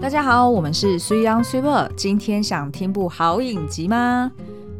[0.00, 1.90] 大家好，我们是 Sui On Super。
[1.96, 4.30] 今天想听部好影集吗？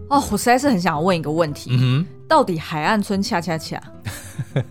[0.08, 3.82] 哦，我实在是很想问一个问题：嗯、到底《海岸村恰恰恰》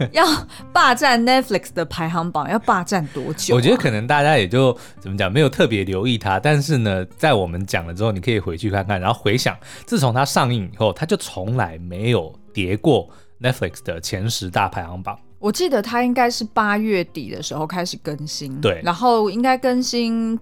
[0.14, 0.26] 要
[0.72, 3.58] 霸占 Netflix 的排行榜要霸占多久、啊？
[3.58, 6.40] 我觉得可能大家也就怎么讲，没有特别留意它。
[6.40, 13.10] 但是呢，在我们讲了之后，你可以回去看看，然后回想，自从它上映以后，它就从来没有跌过
[13.42, 15.20] Netflix 的前十大排行榜。
[15.40, 20.38] 我记得它应该是八月底的时候开始更新，对，然后应该更新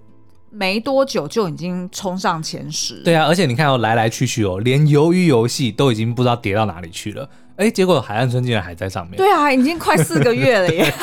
[0.50, 2.96] 没多久就已经冲上前十。
[3.04, 9.18] 对啊，而且你看哦，来来去去哦，连鱿鱼游戏都已经不知道跌到哪里去了，哎，结果海岸村竟然还在上面。
[9.18, 10.94] 对啊，已经快四个月了耶。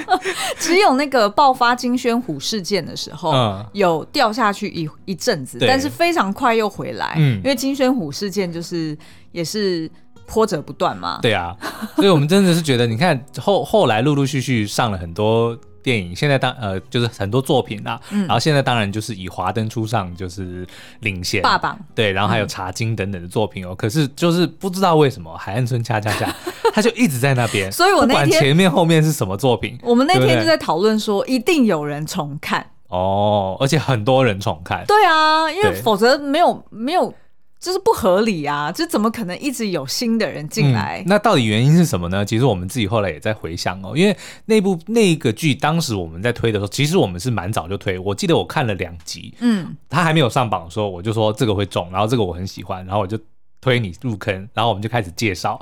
[0.60, 8.94] 只有那个爆发金宣虎事件的时候，嗯、有掉下去一一阵子，但是非常快又回来，嗯、因为金宣虎事件就是
[9.32, 9.90] 也是。
[10.28, 11.18] 波折不断嘛？
[11.22, 11.56] 对啊，
[11.96, 20.66] 所以我们真的是觉得，你看后后来陆陆续续上了很多电影，现在当呃就是很多作品啊，嗯、然后现在当然就是以华灯初上就是
[21.00, 23.70] 领先霸榜，对，然后还有茶金等等的作品哦。
[23.70, 26.32] 嗯、可是就是不知道为什么海岸村恰恰恰，
[26.74, 37.12] 他就一直在那边， 所以我那天不管前面后面是什么作品，我们那天就在讨论说，一定有人重看哦，而且很多人重看，对啊，因为否则没有没有。
[37.60, 38.70] 就是不合理啊！
[38.70, 41.02] 这怎么可能一直有新的人进来？
[41.02, 42.24] 嗯，那到底原因是什么呢？
[42.24, 47.98] 其实我们自己后来也在回想哦，因为那部那个剧当时我们在推的时候，其实我们是蛮早就推。
[47.98, 53.18] 我记得我看了两集，嗯，他还没有上榜的时候，我就说这个会中，然后这个我很喜欢，然后我就
[53.60, 55.60] 推你入坑，然后我们就开始介绍。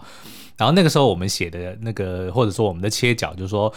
[0.57, 3.73] 然后那个时候我们写的那个或者说我们的切角，就是说。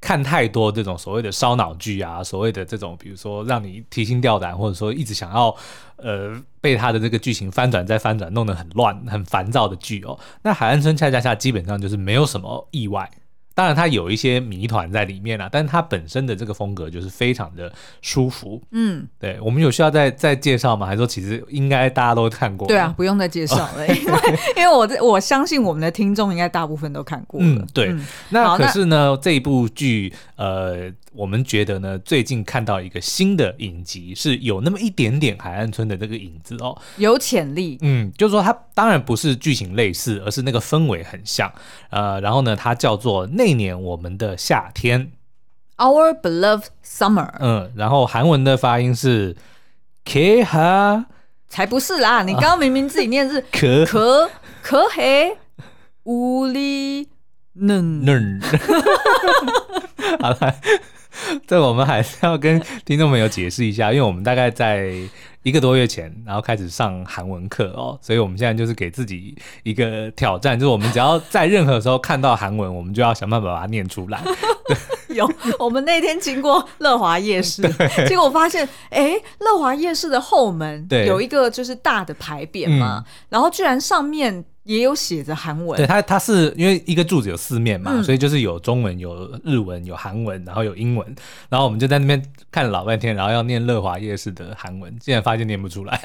[0.00, 5.54] 看太多这种所谓的烧脑剧啊，所谓的这种，比如说让你提心吊胆，或者说一直想要，
[5.96, 10.18] 呃，被他的这个剧情翻转再翻转，弄得很乱、很烦躁的剧哦。
[10.42, 13.10] 那海岸村恰恰恰基本上就是没有什么意外。
[13.60, 18.58] 当然，它有一些谜团在里面啊，但是它本身的这个风格就是非常的舒服。
[18.70, 20.86] 嗯，对，我们有需要再再介绍吗？
[20.86, 22.66] 还是说其实应该大家都看过？
[22.66, 24.18] 对啊，不用再介绍了，因为
[24.56, 27.46] 因为我我相信我们的听众应该大部分都看过了。
[27.46, 27.88] 嗯，对。
[27.88, 30.90] 嗯、那可是呢，这一部剧呃。
[31.20, 37.76] 我们觉得呢，最近看到一个新的影集，是有那么一点点海岸村的这个影子哦，有潜力。
[37.82, 41.52] 嗯，就是说它当然不是剧情类似，而是那个氛围很像。
[41.90, 45.12] 呃，然后呢，它叫做那年我们的夏天
[45.76, 47.34] ，Our Beloved Summer。
[47.38, 49.36] 嗯，然后韩文的发音是
[50.06, 51.04] K 哈，
[51.48, 52.22] 才不是啦！
[52.22, 54.30] 你刚刚明明自己念是可可
[54.62, 55.36] 可黑
[56.04, 57.10] 乌里
[57.52, 58.40] 嫩嫩。
[60.18, 60.56] 好了。
[61.46, 64.90] 这我们还是要跟听众朋友解释一下，因为我们大概在
[65.42, 74.22] 一个多月前，然后开始上韩文课哦，所以我们现在就是给自己一个挑战，就是我们只要在任何时候看到韩文，我们就要想办法把它念出来。
[75.08, 75.28] 有，
[75.58, 84.44] 我们那天经过乐华夜市，对结果我发现，哎，乐华夜市的后门有一个就是大的牌匾嘛，嗯、然后居然上面。
[84.70, 91.16] 也有写着韩文，对，它它是因为一个柱子有四面嘛，嗯、所以就是有中文、有日文、有韩文，然后有英文，
[91.48, 92.22] 然后我们就在那边
[92.52, 96.00] 看了老半天，然后要念乐华夜市的韩文，竟然发现念不出来，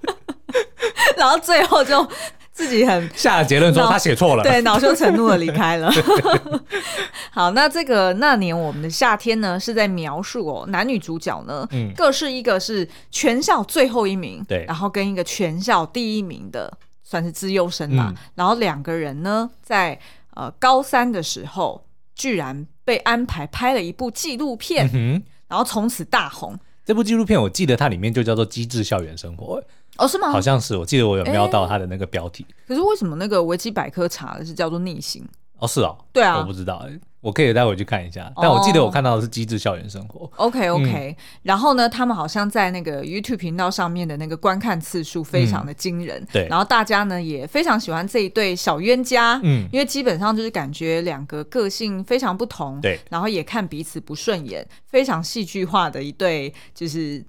[1.16, 2.06] 然后最后就
[2.52, 5.90] 自己很下了结论说他写错了，对，恼羞成怒的离开了。
[7.32, 16.70] 好，那这个那年我们的夏天呢，是在描述哦，男女主角呢，嗯，各是一个是全校最后一名，对，然后跟一个全校第一名的。
[17.08, 19.98] 算是资优生嘛，嗯、然后两个人呢，在
[20.34, 21.82] 呃高三的时候，
[22.14, 26.54] 居然被安排拍了一部纪录片，嗯、然后从此大红。
[26.84, 29.58] 这部纪录片我记得它里面就叫做《机智校园生活》，
[29.96, 30.28] 哦，是吗？
[30.28, 32.44] 好像是，我记得我有瞄到它的那个标题。
[32.66, 35.26] 可是为什么那个维基百科查的是叫做逆行？
[35.56, 37.00] 哦，是哦，对啊，我不知道哎。
[37.20, 40.20] 我可以待会去看一下，但我记得我看到的是《机智校园生活》。
[40.36, 46.22] Oh, OK OK，、嗯、然后呢，他们好像在那个 YouTube 频道上面的那个观看次数非常的惊人。
[46.22, 49.40] 嗯、对，然后大家呢也非常喜欢这一对小冤家。
[49.42, 52.80] 嗯，因为基本上就是感觉两个个性非常不同。
[52.80, 57.20] 对，然后也看彼此不顺眼，非常戏剧化的一对，就是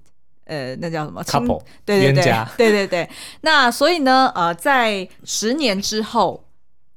[0.44, 1.60] 呃，那叫什么 couple？
[1.84, 3.10] 对对对，对对 对。
[3.40, 6.44] 那所以呢，呃，在十年之后。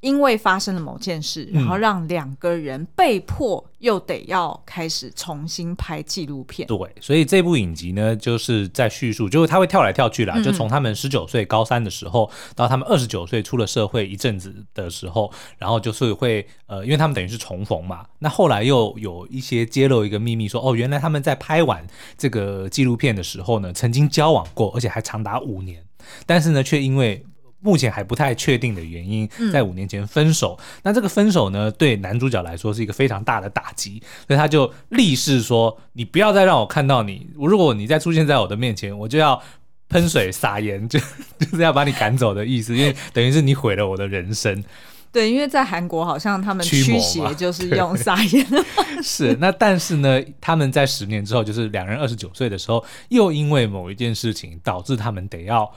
[0.03, 6.67] 因为发生了某件事，然后让两个人被迫又得要开始重新拍纪录片。
[6.67, 25.81] 对，所以这部影集呢，就是在叙述，就是他会跳来跳去啦，嗯、就从他们十九岁高三的时候，到他们二十九岁出了社会一阵子的时候，然后就是会呃，因为他们等于是重逢嘛，那后来又有一些揭露一个秘密说，说哦，原来他们在拍完这个纪录片的时候呢，曾经交往过，而且还长达五年，
[26.25, 27.25] 但是呢，却因为
[27.63, 30.59] 目前还不太确定的原因，在五年前分手。
[30.59, 39.41] 嗯、那这个分手呢，对男主角来说是一个非常大的打击，所以他就立誓说：“你不要再让我看到你，如果你再出现在我的面前，我就要
[39.87, 40.99] 喷水撒盐， 就
[41.39, 44.61] 就是要把你赶走的意思，因为等于是你毁了我的人生。”
[45.13, 49.03] 对，因为在韩国好像他们驱邪就是用撒盐的方式。
[49.03, 55.71] 是，那但是呢，他们在十年之后，就是两人二十九岁的时候，又因为某一件事情导致他们得要。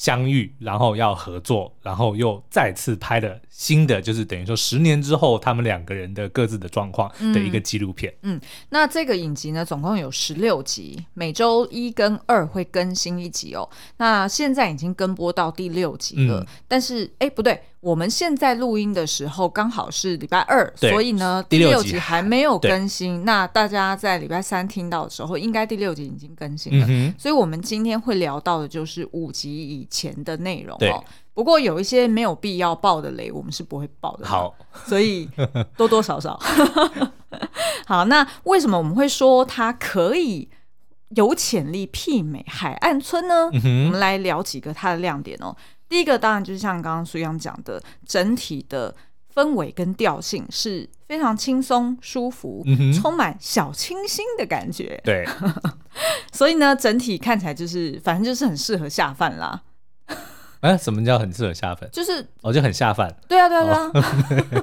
[0.00, 8.10] 相遇，然后要合作，然后又再次拍了新的，就是等于说十年之后他们两个人的各自的状况的一个纪录片。
[8.22, 13.68] 嗯，嗯，那这个影集呢，总共有十六集，每周一跟二会更新一集哦。
[13.98, 17.60] 那现在已经跟播到第六集了，嗯、但是哎，不对。
[17.80, 23.24] 我们现在录音的时候刚好是礼拜二，所以呢，第六集还没有更新。
[23.24, 26.86] 那大家在礼拜三听到的时候，应该第六集已经更新了。
[26.90, 31.02] 嗯、所以，我们今天会聊到的就是五集以前的内容哦。
[31.32, 34.26] 不过，有一些没有必要爆的雷，我们是不会爆的。
[34.26, 34.54] 好，
[34.84, 35.26] 所以
[35.74, 36.38] 多多少少。
[37.86, 40.50] 好，那为什么我们会说它可以
[41.10, 43.48] 有潜力媲美《海岸村》呢？
[43.64, 45.56] 嗯、我们来聊几个它的亮点哦。
[45.90, 48.94] 第一个当然就是像刚刚苏央讲的，整体的
[49.34, 55.00] 氛围跟调性是非常轻松、舒服，嗯、充满小清新的感觉。
[55.04, 55.26] 对，
[56.32, 59.62] 所以呢，整体看起来就是，反正就是很适合下饭啦。
[60.60, 61.90] 哎、欸，什么叫很适合下饭？
[61.90, 63.12] 就是哦，就很下饭。
[63.28, 63.90] 对啊，对啊，对啊。
[63.92, 64.02] 哦、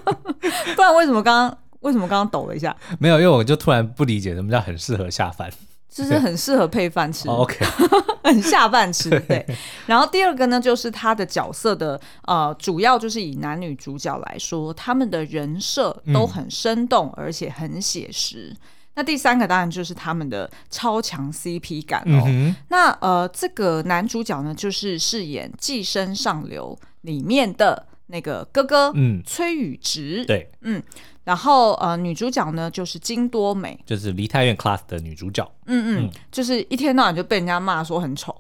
[0.78, 2.74] 不然为什么刚刚为什么刚刚抖了一下？
[3.00, 5.52] 没有，因为我就突然不理解什么叫很适合下饭。
[5.98, 7.58] 就是很适合配饭吃，OK，
[8.24, 9.10] 很下饭吃。
[9.22, 9.44] 对，
[9.88, 18.52] 然后第二个呢，就是他的角色的呃，主要就是以男女主角来说，他们的人设都很生动，而且很写实。
[18.52, 18.58] 嗯、
[18.94, 22.24] 那第三个当然就是他们的超强 CP 感哦。
[22.28, 30.24] 嗯、那呃，这个男主角呢，就是饰演《寄生上流》里面的那个哥哥，嗯，崔宇植。
[30.26, 30.84] 对，嗯。
[31.28, 35.46] 然后呃，女主角呢就是金多美，就是梨泰院 class 的女主角。
[35.66, 38.34] 嗯嗯，就是一天到晚就被人家骂说很丑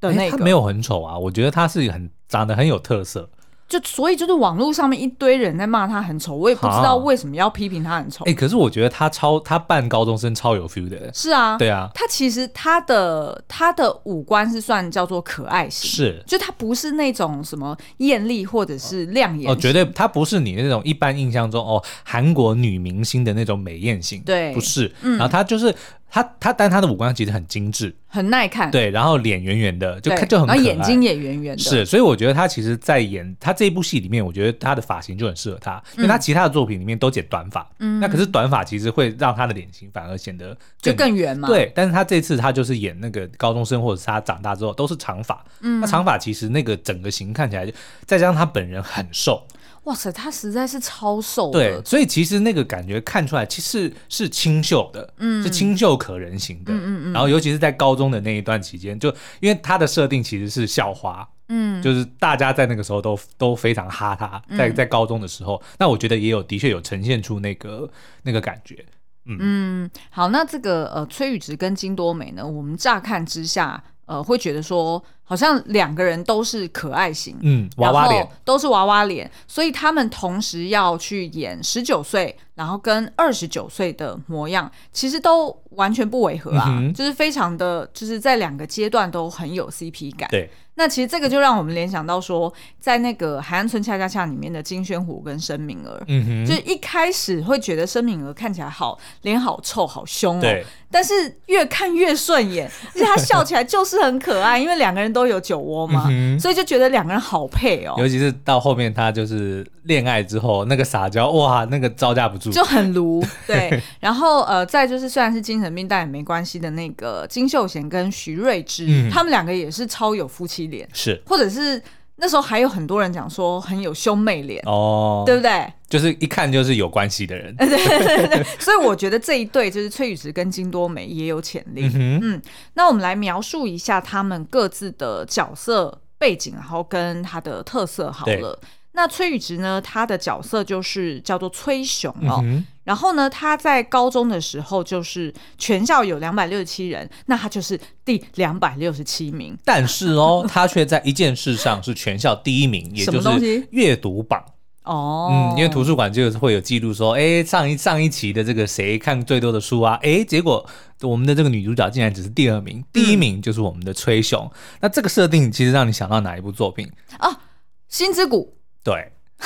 [0.00, 0.36] 的那个。
[0.36, 3.26] 她没有很丑啊，我觉得她是很长得很有特色。
[3.68, 8.24] 就所以就是网络上面一堆人在骂他很丑，我也不知道为什么要批评他很丑。
[8.24, 11.12] 哎、欸，可是我觉得他超他扮高中生超有 feel 的。
[11.12, 19.50] 是啊，对啊，他其实他的他的五官是算叫做可爱型，是，就他不是那种什么艳丽或者是亮眼。
[19.50, 24.94] 哦，绝对他不是你那种一般印象中哦韩国女明星的那种美艳型，对，不是。
[25.02, 25.74] 嗯、然后他就是。
[26.08, 28.70] 他他，但他的五官其实很精致，很耐看。
[28.70, 30.56] 对，然后脸圆圆的，就看就很可爱。
[30.56, 31.62] 然后眼睛也圆圆的。
[31.62, 37.68] 是，所以我觉得他其实，在演他这一部戏里面，我觉得他的发型就很适合他，因为他其他的作品里面都剪短发。
[37.80, 38.00] 嗯。
[38.00, 41.48] 那可是短发其实会让他的脸型反而显得就更圆嘛。
[41.48, 45.44] 对，但是他这次他就是演那个高中生，或者是他长大之后都是长发。
[45.60, 45.80] 嗯。
[45.80, 47.66] 那长发其实那个整个型看起来，
[48.06, 49.46] 再加上他本人很瘦。
[49.86, 51.58] 哇塞，他实在是超瘦的。
[51.58, 57.12] 对，所以其实那个感觉看出来，其实是清秀的，嗯，是清秀可人型的，嗯嗯嗯。
[57.12, 59.08] 然后尤其是在高中的那一段期间，就
[59.40, 67.88] 因为他的设定其实是校花，嗯，就是大家在那个时候都都非常哈他，在在高中的时候，那我觉得也有的确有呈现出那个
[68.24, 68.84] 那个感觉，
[69.24, 69.90] 嗯嗯。
[70.10, 73.82] 好，那这个呃崔宇植跟金多美呢，我们乍看之下。
[74.06, 90.28] 呃，会觉得说好像两个人都是可爱型，嗯，娃娃脸，都是娃娃脸，所以他们同时要去演十九岁，然后跟二十九岁的模样，其实都完全不违和啊，嗯、就是非常的，就是在两个阶段都很有 CP 感。
[90.30, 90.48] 对。
[90.78, 101.14] 那其实这个就让我们联想到说，在那个《海岸村恰恰恰》里面的金宣虎跟申敏儿，嗯哼，就一开始会觉得申敏儿看起来好脸好臭好凶哦，对，但是
[101.46, 107.94] 越看越顺眼，而且他笑起来就是很可爱，因为两个人都有酒窝嘛，嗯、所以就觉得两个人好配哦。
[107.96, 113.24] 尤其是到后面他就是恋爱之后那个撒娇，哇，那个招架不住，就很卢。
[113.48, 121.82] 对，然后呃，再就是虽然是精神病，但也没关系的那个金秀贤跟徐睿知，嗯、他们两个也是超有夫妻脸是，或者是
[122.18, 125.72] 那时候还有很多人讲说很有兄妹脸哦，对不对？
[125.88, 128.44] 就是一看就是有关系的人， 对对对。
[128.58, 131.90] 所以我觉得这一对就是崔宇植跟金多美也有潜力。
[131.94, 132.42] 嗯，嗯，
[132.74, 138.58] 那我们来描述一下他们各自的角色背景，然后跟他的特色好了。
[138.92, 139.78] 那崔宇植呢？
[139.78, 142.42] 他的角色就是叫做崔雄哦。
[142.86, 149.58] 然后呢，他在高中的时候就是全校有两百六十七人，那他就是第两百六十七名。
[149.64, 154.40] 但是哦， 他却在一件事上是全校第一名，也就是阅读榜
[154.84, 155.28] 哦。
[155.32, 159.98] 嗯，因为图书馆就是会有记录说，哎，上一上一期的这个谁看最多的书啊？
[160.02, 160.64] 哎，结果
[161.00, 164.48] 我们的这个女主角竟然只是第二名，第一名就是我们的崔雄。
[164.52, 166.88] 嗯、那这个设定其实让你想到哪一部作品
[167.18, 167.40] 啊？
[167.88, 169.10] 心之谷，对。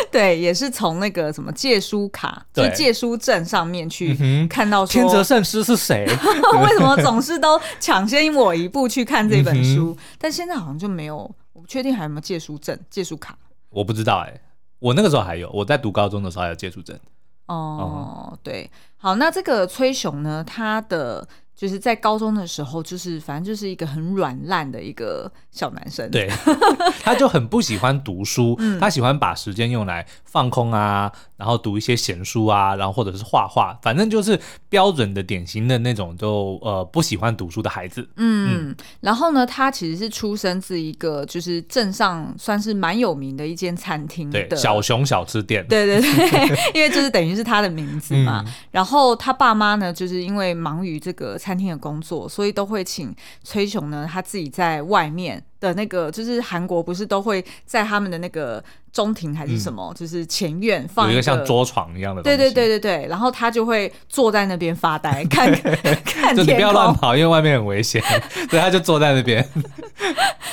[0.10, 6.06] 对，也是从那个什么借书卡，就借书证上面去看到说天泽圣师是谁？
[6.62, 9.96] 为什么总是都 抢先我一步去看这本书？
[10.18, 11.16] 但现在好像就没有，
[11.52, 13.36] 我不确定还有没有借书证、借书卡。
[13.70, 14.40] 我不知道哎、欸，
[14.78, 16.98] 我那个时候还有，我在读高中的时候还有借书证。
[17.46, 21.26] 哦，嗯、对，好，那这个崔雄呢，他的。
[21.58, 26.08] 就是在高中的时候，就是反正就是一个很软烂的一个小男生。
[26.08, 26.30] 对，
[27.02, 34.38] 他就很不喜欢读书，嗯、他喜欢把时间用来放空啊，然后读一些闲书啊，然后或者是画画，反正就是
[34.68, 38.08] 标准的典型的那种就呃不喜欢读书的孩子。
[38.14, 45.66] 嗯，嗯然后呢，他其实是出生自一个就是镇上算是蛮有名的一间餐厅的小熊小吃店。
[45.66, 48.44] 对对对， 因为就是等于是他的名字嘛。
[48.46, 51.36] 嗯、然后他爸妈呢，就是因为忙于这个。
[51.48, 58.62] 餐厅的工作，所以都会请崔雄呢，他自己在外面的那个，就是韩国不是都会在他们的那个
[58.92, 62.36] 中庭还是什么，嗯、就是前院放一个，有一个像桌床一样的东西。
[62.36, 65.50] 对对对对对，然后他就会坐在那边发呆，看
[66.04, 66.34] 看。
[66.36, 68.02] 就你不要乱跑，因为外面很危险。
[68.50, 69.46] 所以他就坐在那边。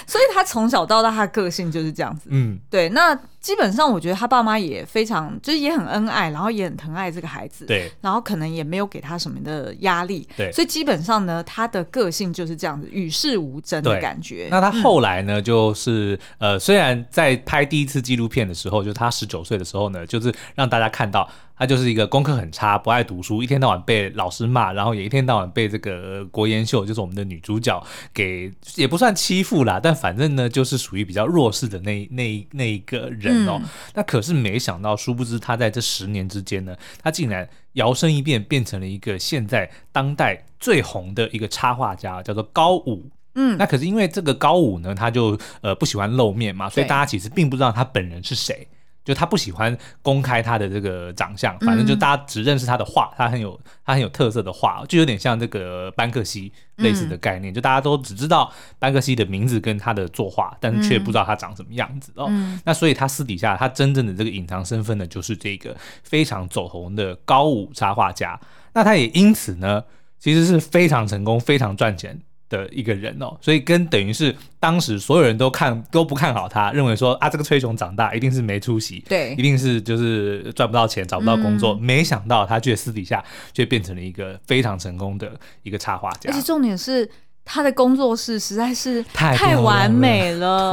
[0.07, 2.29] 所以他从小到大，他的个性就是这样子。
[2.31, 2.89] 嗯，对。
[2.89, 7.65] 那基本上，我觉得他爸妈也非常，就是也很恩爱，然后也很疼爱这个孩子。
[7.65, 7.91] 对。
[8.01, 10.27] 然后可能也没有给他什么的压力。
[10.37, 10.51] 对。
[10.51, 14.47] 所以基本上呢，他的个性就是这样子，与世无争的感觉。
[14.51, 21.29] 那他后来呢，嗯、就是呃，虽然在拍第一次纪录片的时候，就他十九岁的时候呢，就是让大家看到。
[21.57, 27.81] 他就是一个功课很差、不爱读书，一天到晚被老师骂，然后也一天到晚被这个国研秀，就是我们的女主角
[28.13, 33.57] 给也不算欺负啦，但反正呢，就是属于比较弱势的那那那一个人哦。
[33.63, 43.09] 嗯、那可是没想到，殊不知他在这十年之间呢，他竟然摇身一变，变成了一个现在当代最红的一个插画家，叫做高武。
[43.35, 48.67] 嗯，那可是因为这个高武呢，他就呃不喜欢露面嘛，所以大家其实并不知道他本人是谁。
[49.03, 62.27] 就他不喜欢公开他的这个长相，反正就大家只认识他的画，他很有他很有特色的画，就有点像这个班克西类似的概念，就大家都只知道班克西的名字跟他的作画，但是却不知道他长什么样子哦。
[62.63, 68.39] 那所以他私底下他真正的这个隐藏身份呢，就是这个非常走红的高武插画家。
[68.73, 69.83] 那他也因此呢，
[70.17, 72.19] 其实是非常成功、非常赚钱。
[72.49, 81.73] 的一个人哦，所以跟等于是当时所有人都看都不看好他，认为说啊，这个崔雄长大一定是没出息，对，一定是就是赚不到钱，找不到工作。
[81.73, 83.23] 嗯、没想到他却私底下
[83.53, 85.31] 却变成了一个非常成功的
[85.63, 86.29] 一个插画家。
[86.29, 87.09] 而且重点是
[87.43, 90.71] 他的工作室实在是太完美了。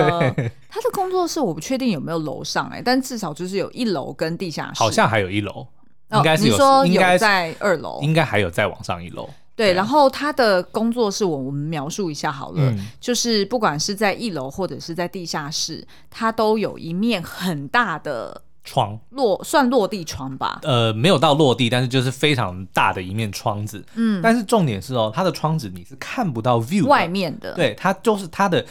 [0.68, 5.66] 他的工作室我不确定有没有楼上哎、欸，但至少就是有一楼跟地下室，好像还有一楼，
[6.12, 9.28] 应该是有，哦、说有应该在二楼，应该还有再往上一楼。
[9.62, 20.60] 对，然后他的工作室，我我们描述一下好了，嗯、就是不管是在一楼或者是在地下室，它都有一面很大的窗，落算落地窗吧？
[20.62, 23.84] 呃，没有到落地，但是就是非常大的一面窗子。
[23.94, 28.64] 嗯，但是重点是哦，它的窗子你是看不到 view 外面的，对，它就是它的。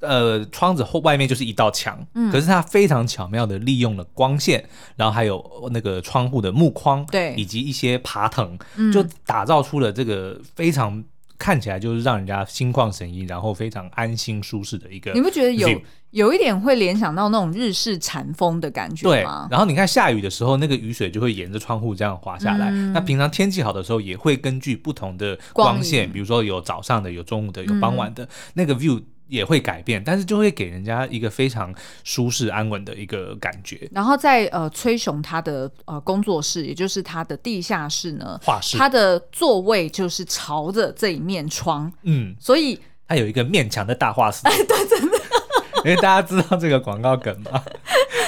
[0.00, 4.62] 呃，窗子后外面就是一道墙，嗯，可是它非常巧妙的利用了光线，
[4.94, 11.02] 然后还有那个窗户的木框，对，以及一些爬藤，嗯，就打造出了这个非常
[11.38, 15.12] 看起来就是让人家心旷神怡，然后非常安心舒适的一个。
[15.12, 19.46] 你不觉得有有一点会联想到那种日式禅风的感觉吗？
[19.48, 22.68] 对，然后你看下雨的时候，那个雨水就会沿着窗户这样滑下来。
[22.70, 29.02] 嗯，那平常天气好的时候，也会根据不同的光线，光，比如说有早上的，有中午的，有傍晚的，嗯，那个 view。
[29.28, 33.88] 也会改变，但是就会给人家一个非常舒适安稳的一个感觉。
[33.92, 42.78] 然后在呃崔雄他的呃工作室，也就是他的地下室呢，画室，他的座位就是朝着这一面窗，嗯，所以
[43.08, 44.40] 他有一个面墙的大画室。
[44.44, 45.16] 哎， 对，真的。
[45.84, 47.62] 因为大家知道这个广告梗吗？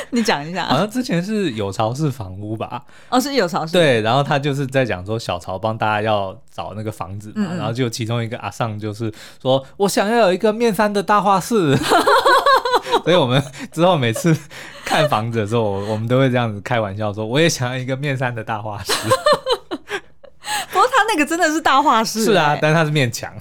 [0.12, 0.66] 你讲一下。
[0.66, 2.82] 好像之前是有巢氏房屋吧？
[3.08, 3.72] 哦，是有巢氏。
[3.72, 11.76] 对，然后他就是在讲说小巢帮大家要找那个房子嘛，嗯嗯，然后就其中一个阿尚就是说，我想要有一个面山的大画室。
[13.04, 14.36] 所以我们之后每次
[14.84, 18.92] 看房子的时候，我们都会这样子开玩笑说，我也想要一个面山的大画室。
[21.08, 23.32] 那个真的是大画室，是啊，但是他是面墙。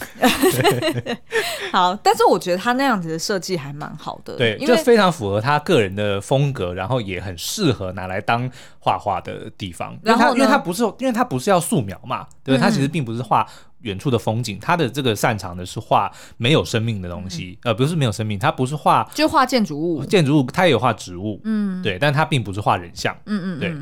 [1.71, 9.97] 好，但是我觉得他那样子的设计还蛮好的，对，就非常符合他个人的风格，然后也很适合拿来当画画的地方。
[10.01, 13.45] 然后，因为他不是，因为他不是要素描嘛，对，他其实并不是画
[13.81, 23.75] 远处的风景，他的这个擅长的是画没有生命的东西，呃，不是没有生命，他不是画，就画建筑物，建筑物，他也有画植物，嗯，对，但他并不是画人像，嗯嗯，对。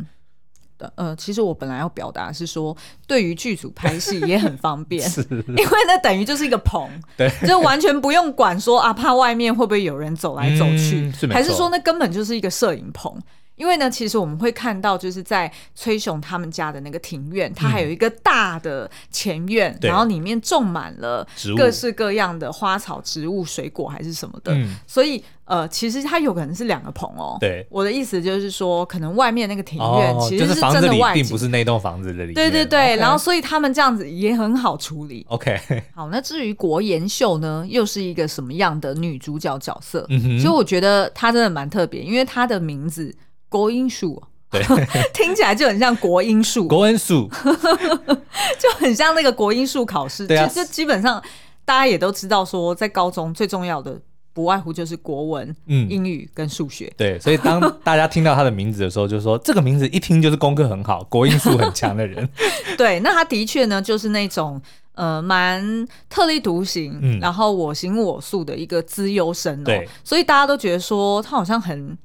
[0.96, 2.76] 呃呃，其实我本来要表达是说，
[3.08, 13.22] 对于剧组拍戏也很方便， 因为那等于就是一个棚，对，就完全不用管说啊，怕外面会不会有人走来走去，嗯、是还是说那根本就是一个摄影棚。
[13.56, 24.54] 因为呢，其实我们会看到，就是在崔雄他们家的那个庭院，它还有一个大的前院，嗯、然后里面种满了各式各样的花草、植物、水果还是什么的。
[24.54, 27.38] 嗯、所以，呃，其实它有可能是两个棚哦。
[27.40, 32.36] 对，我的意思就是说，可能外面那个庭院其实是真的外景，并不是那栋房子的里面。
[32.36, 35.26] 对对对然后所以他们这样子也很好处理。
[35.30, 35.58] OK，
[35.94, 40.06] 好，那至于国妍秀呢，又是一个什么样的女主角角色？
[40.10, 43.16] 嗯哼，其实我觉得她真的蛮特别，因为她的名字。
[43.50, 44.62] 国英数，对，
[45.14, 47.30] 听起来就很像国英数， 国英数
[48.60, 50.28] 就很像那个国英数考试。
[50.28, 51.22] 对啊，就基本上
[51.64, 54.00] 大家也都知道，说在高中最重要的
[54.34, 56.92] 不外乎就是国文、嗯、英语跟数学。
[56.98, 62.28] 对，所以当大家听到他的名字的时候，就说这个名字一听就是功课很好、国英数很强的人。
[62.78, 64.62] 对，那他的确呢，就是那种
[64.94, 69.66] 呃蛮特立独行，嗯、然后我行我素的一个资优生哦。
[69.66, 71.98] 对，所以大家都觉得说他好像很。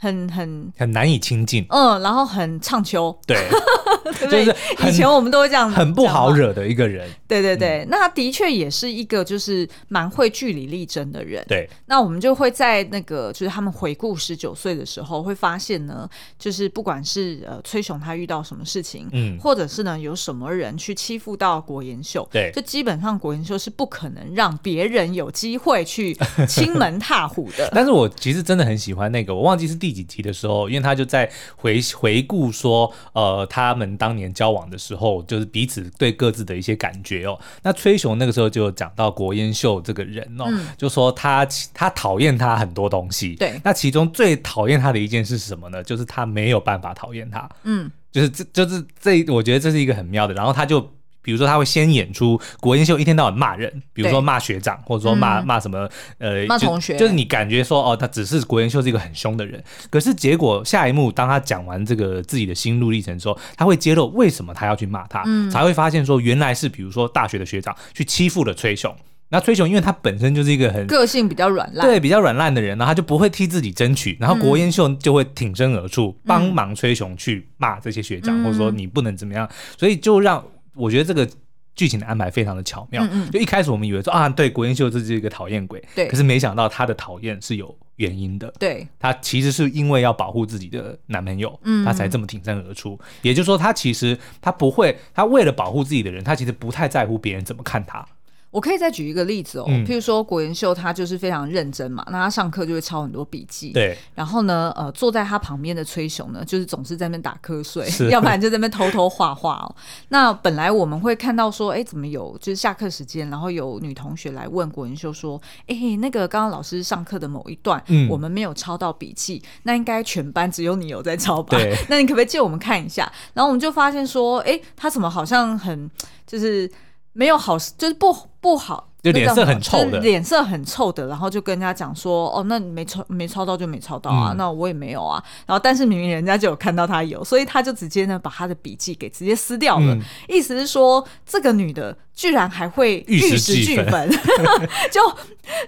[0.00, 3.36] 很很很难以亲近，嗯，然后很唱秋，对，
[4.30, 26.16] 对就是以前我们都会这样，很不好惹的一个人，对对对，嗯、那他的确也是一个就是蛮会据理力争的人，对，那我们就会在那个就是他们回顾十九岁的时候，会发现呢，就是不管是呃崔雄他遇到什么事情，嗯，或者是呢有什么人去欺负到国妍秀，对，就基本上国妍秀是不可能让别人有机会去
[26.48, 27.68] 亲门踏虎的。
[27.74, 29.87] 但是我其实真的很喜欢那个，我忘记是第。
[29.88, 31.26] 第几集的时候，因为他就在
[31.56, 37.40] 回回顾说，呃，他们当年交往的时候，就是彼此对各自的一些感觉哦。
[37.62, 43.34] 那崔雄那个时候就讲到国烟秀这个人哦，嗯、就说他他讨厌他很多东西。
[43.36, 45.82] 对，那其中最讨厌他的一件事是什么呢？
[45.82, 47.48] 就是他没有办法讨厌他。
[47.62, 50.34] 嗯，就是这就是这，我觉得这是一个很妙的。
[50.34, 50.86] 然后他就。
[51.28, 68.96] 比如说，他会先演出国英秀一天到晚骂人，比如说骂学长，或者说骂骂什么呃，骂同学，就是你感觉说哦，他只是国英秀是一个很凶的人，可是结果下一幕，当他讲完这个自己的心路历程之后，他会揭露为什么他要去骂他，才会发现说原来是比如说大学的学长去欺负了崔雄，
[69.28, 80.42] 那崔雄因为他本身就是一个很个性比较软烂，对，比较软烂的人，然后他就不会替自己争取，然后国妍秀就会挺身而出，帮忙崔雄去骂这些学长，或者说你不能怎么样，所以就让
[80.78, 81.28] 我觉得这个。
[81.74, 92.98] 剧情的安排非常的巧妙，嗯嗯，就一开始我们以为说啊，对，国英秀这是一个讨厌鬼，对，可是没想到他的讨厌是有原因的，对，他其实是因为要保护自己的男朋友，嗯，他才这么挺身而出。
[93.22, 98.04] 也就是说，他其实他不会，他为了保护自己的人，他其实不太在乎别人怎么看他。
[98.50, 103.96] 我可以再举一个例子哦，譬如说国妍秀，他就是非常认真嘛，那他上课就会抄很多笔记，对。
[104.14, 109.76] 然后呢，呃，坐在他旁边的崔雄呢，就是总是在那边打瞌睡， 要不然就在那边偷偷画画哦。
[110.08, 121.58] 那本来我们会看到说，哎，怎么有就是下课时间，然后有女同学来问国妍秀说，哎，那个刚刚老师上课的某一段，嗯，我们没有抄到笔记，那应该全班只有你有在抄吧？
[121.58, 121.76] 对。
[121.90, 123.12] 那你可不可以借我们看一下？
[123.34, 125.90] 然后我们就发现说，哎，他怎么好像很
[126.26, 126.70] 就是。
[127.18, 141.96] 没有好，就是不不好，就脸色很臭的，脸色很臭的，然后就跟人家讲说，哦，那你没抄没抄到就没抄到啊，嗯、那我也没有啊，然后但是明明人家就有看到他有，所以他就直接呢把他的笔记给直接撕掉了，嗯、意思是说这个女的。
[142.18, 144.10] 居然还会玉石俱焚，
[144.90, 145.00] 就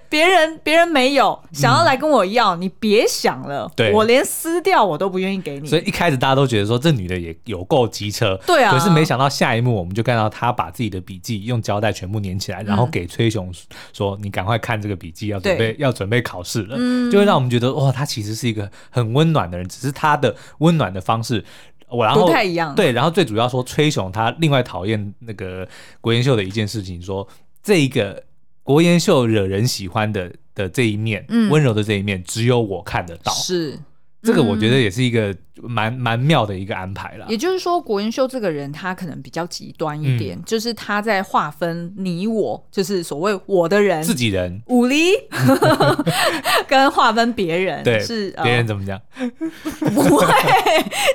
[0.09, 5.65] 别人别人没有想要来跟我要，嗯、你别想了，对我连撕掉我都不愿意给你。
[5.69, 8.73] 所以一开始大家都觉得说这女的也有够机车，对啊。
[8.73, 13.49] 可是没想到下一幕我们就看到她把自己的笔记用胶带全部粘起来，然后给崔雄
[13.93, 16.75] 说：“你赶快看这个笔记，要准备要准备考试了。
[16.77, 21.45] 嗯”就会让我们觉得哇，她其实是一个很温暖的人，只是她的温暖的方式。
[21.91, 25.67] 我然后不太一样，对，然后最主要说崔雄他另外讨厌那个
[25.99, 27.27] 国研秀的一件事情，说
[27.61, 28.23] 这一个
[28.63, 33.77] 国研秀惹人喜欢的的这一面，嗯，温柔的这一面，只有我看得到，是。
[34.23, 37.25] 这个我觉得也是一个蛮蛮妙的一个安排了。
[37.29, 45.11] 也就是说，国云秀这个人他可能比较极端一点，嗯、就是他在划分你我，就是所谓我的人、自己人、武力，
[46.67, 48.99] 跟划分别人， 对是别人怎么讲？
[49.93, 50.27] 不会，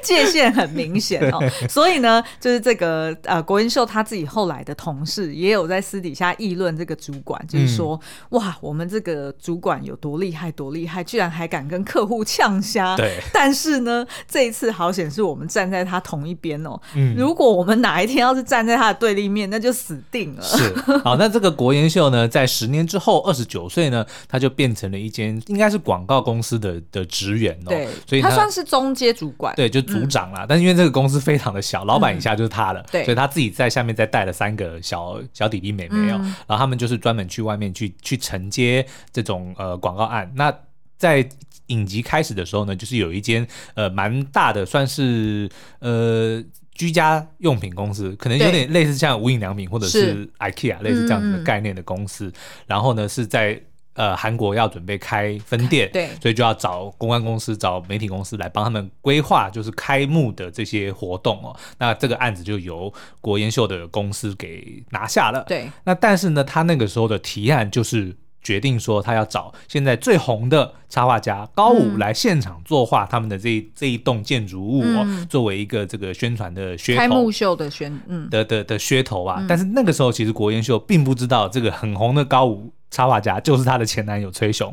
[0.02, 1.38] 界限很明显哦。
[1.68, 7.98] 所以呢，就是这个呃，国云秀他自己后来的同事也有在私底下议论这个主管，就是说、
[8.30, 12.96] 嗯、哇，我们这个主管有多厉害，多厉害，居然还敢跟客户呛虾。
[12.96, 16.80] 对，但是呢，这一次好险是我们站在他同一边哦。
[16.94, 20.42] 嗯，如果我们哪一天要是站在他的对立面，那就死定了。
[20.42, 20.72] 是，
[21.04, 27.68] 好，那这个国妍秀呢，在十年之后，二十九岁呢，他就变成了一间应该是广告公司的的职员哦。
[27.68, 30.44] 对，所以他算是中阶主管，对，就组长啦。
[30.44, 40.30] 嗯、但是因为这个公司非常的小，老板以下就是他了，对、嗯，所以他自己在下面再带了三个小小弟弟妹妹哦，嗯、然后他们就是专门去外面去去承接这种呃广告案。
[40.34, 40.52] 那
[40.98, 41.26] 在
[41.68, 45.48] 影集开始的时候呢，就是有一间呃蛮大的，算是
[45.80, 46.42] 呃
[46.74, 52.26] 居家用品公司，可能有点类似像无印良品或者是 IKEA 类似这样子的概念的公司。
[52.26, 52.32] 嗯、
[52.66, 53.60] 然后呢，是在
[53.94, 61.56] 呃韩国要准备开分店，对，所以就要找公关公司、找媒体公司来帮他们规划，就是开幕的这些活动哦。
[61.78, 65.42] 那这个案子就由国研秀的公司给拿下了。
[65.48, 68.14] 对，那但是呢，他那个时候的提案就是。
[68.46, 78.30] 决定说他要找现在最红的插画家高武来现场作画他们的这一这一栋建筑物哦，嗯、作为一个这个宣传的噱头，开幕秀的宣嗯。
[78.30, 79.38] 的的的噱头啊。
[79.40, 84.72] 嗯、但是那个时候其实国研秀并不知道这个很红的高武插画家就是他的前男友崔雄，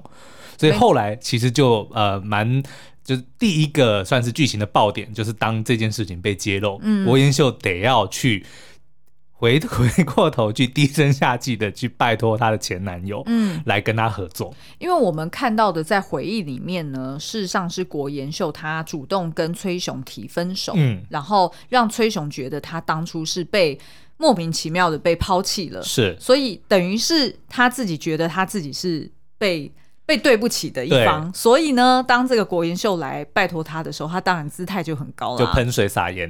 [0.56, 2.62] 所以后来其实就呃蛮
[3.04, 8.46] 就是第一个算是剧情的爆点，就是当这件事情被揭露，嗯、国研秀得要去。
[9.44, 14.56] 回回过头去低声下气的去拜托她的前男友，嗯，来跟她合作。
[14.80, 23.78] 因为我们看到的在回忆里面呢，事实上是国延秀她主动跟崔雄提分手，嗯，然后让崔雄觉得他当初是被
[24.16, 29.70] 莫名其妙的被抛弃了，是，所以等于是他自己觉得他自己是被。
[30.06, 36.30] 被对不起的一方，所以呢，当这个国研秀来拜托他的时候，他当然姿态就很高了，就喷水撒盐，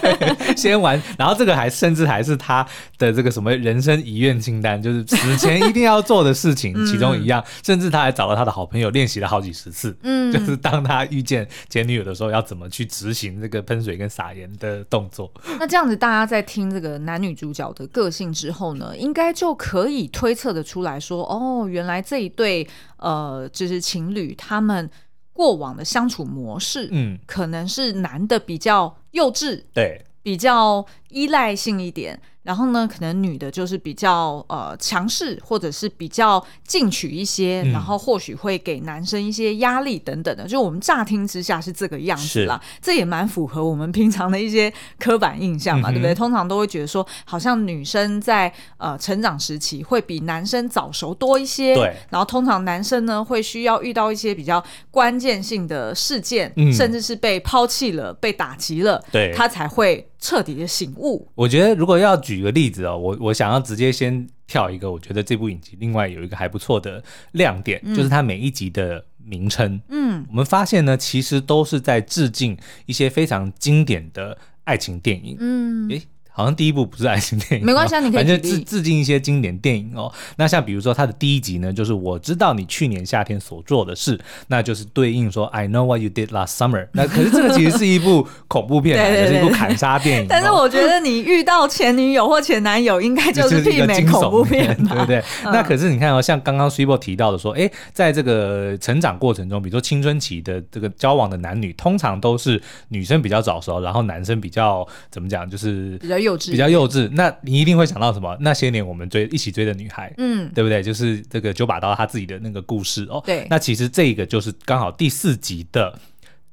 [0.54, 1.00] 先玩。
[1.18, 2.66] 然后这个还甚至还是他
[2.98, 7.40] 的这个什么人生遗愿清单，就是死前一定要做的事情， 其中一样。
[7.40, 15.32] 嗯、甚至他还找了他的好朋友练习了好几十次，嗯，就是当他遇见前女友的时候，要怎么去执行这个喷水跟撒盐的动作。
[15.58, 22.68] 那这样子，大家在听这个男女主角的个性之后呢，应该就可以推测的出来说，哦，原来这一对。
[22.98, 23.05] 呃，
[23.52, 24.90] 就是情侣他们
[25.32, 32.20] 过往的相处模式，嗯，可能是男的比较幼稚，对，比较依赖性一点。
[32.46, 40.46] 然后呢，可能女的就是比较呃强势，或者是比较进取一些，嗯、然后或许会给男生一些压力等等的。
[40.46, 46.14] 就我们乍听之下是这个样子啦，这也蛮符合我们平常的一些刻板印象嘛，嗯、对不对？
[46.14, 51.92] 通常都会觉得说，好像女生在呃成长时期会比男生早熟多一些，对。
[52.10, 60.08] 然后通常男生呢会需要遇到一些比较关键性的事件，嗯、甚至是被抛弃了、被打击了，对，他才会。
[60.26, 61.28] 彻底的醒悟。
[61.36, 69.80] 我觉得如果要举个例子哦，我我想要直接先跳一个，我觉得这部影集另外有一个还不错的亮点，嗯、就是它每一集的名称。
[69.88, 75.36] 嗯，我们发现呢，其实都是在致敬一些非常经典的爱情电影。
[75.38, 76.02] 嗯，诶。
[76.36, 80.12] 好像第一部不是爱情电影，没关系，你可以反正致致敬一些经典电影哦。
[80.36, 86.88] 那像比如说它的第一集呢，就是我知道你去年夏天所做的事，那就是对应说 I know what you did last summer。
[86.92, 90.26] 那可是这个其实是一部恐怖片， 也是一部砍杀电影。
[90.28, 95.24] 但是我觉得你遇到前女友或前男友，应该就是 媲美恐怖片，对不对？
[95.44, 106.25] 那可是你看哦，像刚刚 Super 提到的说，哎，在这个成长过程中，比如说青春期的这个交往的男女，通常都是女生比较早熟，然后男生比较怎么讲，就是比较。
[106.26, 108.36] 幼稚，比较幼稚，那你一定会想到什么？
[108.40, 110.82] 那些年我们追一起追的女孩，嗯，对不对？
[110.82, 113.06] 就是这个九把刀他自己的那个故事。
[113.08, 113.22] 哦。
[113.24, 115.98] 对，那其实这个就是刚好第四集的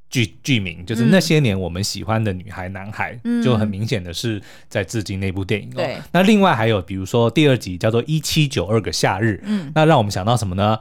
[0.08, 5.76] 剧剧名，就是那些年我们喜欢的女孩男孩，嗯，就很明显的是在致敬那部电影哦。
[5.76, 10.78] 对，那另外还有比如说第二集叫做一七九二个夏日，嗯，那让我们想到什么呢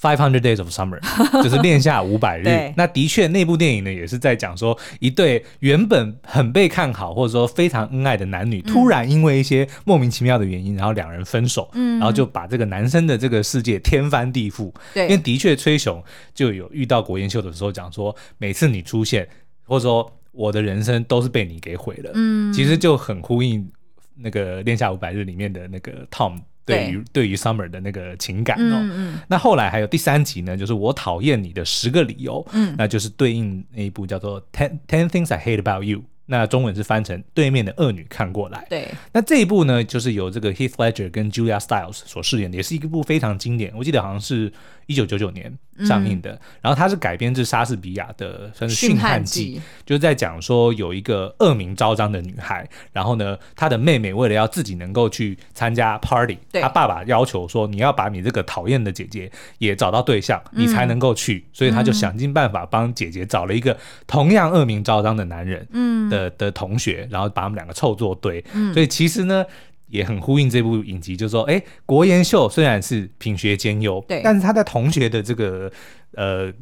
[0.00, 0.98] ？Five Hundred Days of Summer
[1.44, 2.72] 就是恋夏五百日。
[2.74, 14.72] 那的确，那部电影呢，也是在讲说一对原本很被看好或者说非常恩爱的男女，嗯、突然因为一些莫名其妙的原因，然后两人分手，嗯、然后就把这个男生的这个世界天翻地覆。
[14.94, 16.02] 对，因为的确，崔雄
[16.34, 19.28] 就有遇到国妍秀的时候讲说，每次你出现，
[19.66, 22.10] 或者说我的人生都是被你给毁了。
[22.14, 23.70] 嗯，其实就很呼应
[24.16, 26.38] 那个恋夏五百日里面的那个 Tom。
[26.70, 36.02] 对于对于 Summer 的那个情感哦，嗯嗯、那后来还有第三集呢，就是我讨厌你的十个理由，嗯，那就是对应那一部叫做 Ten Ten Things I Hate About You。
[36.26, 38.64] 那中文是翻成对面的恶女看过来。
[38.70, 43.72] 对，那这一部呢，就是由这个 Heath Ledger 跟 Julia Stiles 所饰演的，也是一部非常经典。
[43.76, 44.52] 我记得好像是
[44.90, 46.32] 一九九九年上映的。
[46.32, 61.36] 嗯、然后它是改编自莎士比亚的，算是《驯悍记》，就是在讲说有一个恶名昭彰的女孩，然后呢，她的妹妹为了要自己能够去参加 party，她爸爸要求说，你要把你这个讨厌的姐姐也找到对象，你才能够去。
[61.36, 63.76] 嗯、所以他就想尽办法帮姐姐找了一个
[64.08, 68.44] 同样恶名昭彰的男人，嗯的的同学，然后把他们两个凑作对。
[68.52, 69.44] 嗯、所以其实呢，
[69.90, 75.70] 也很呼应这部影集，就是说，哎，国研秀虽然是品学兼优，对，但是他在同学的这个
[76.14, 76.52] 呃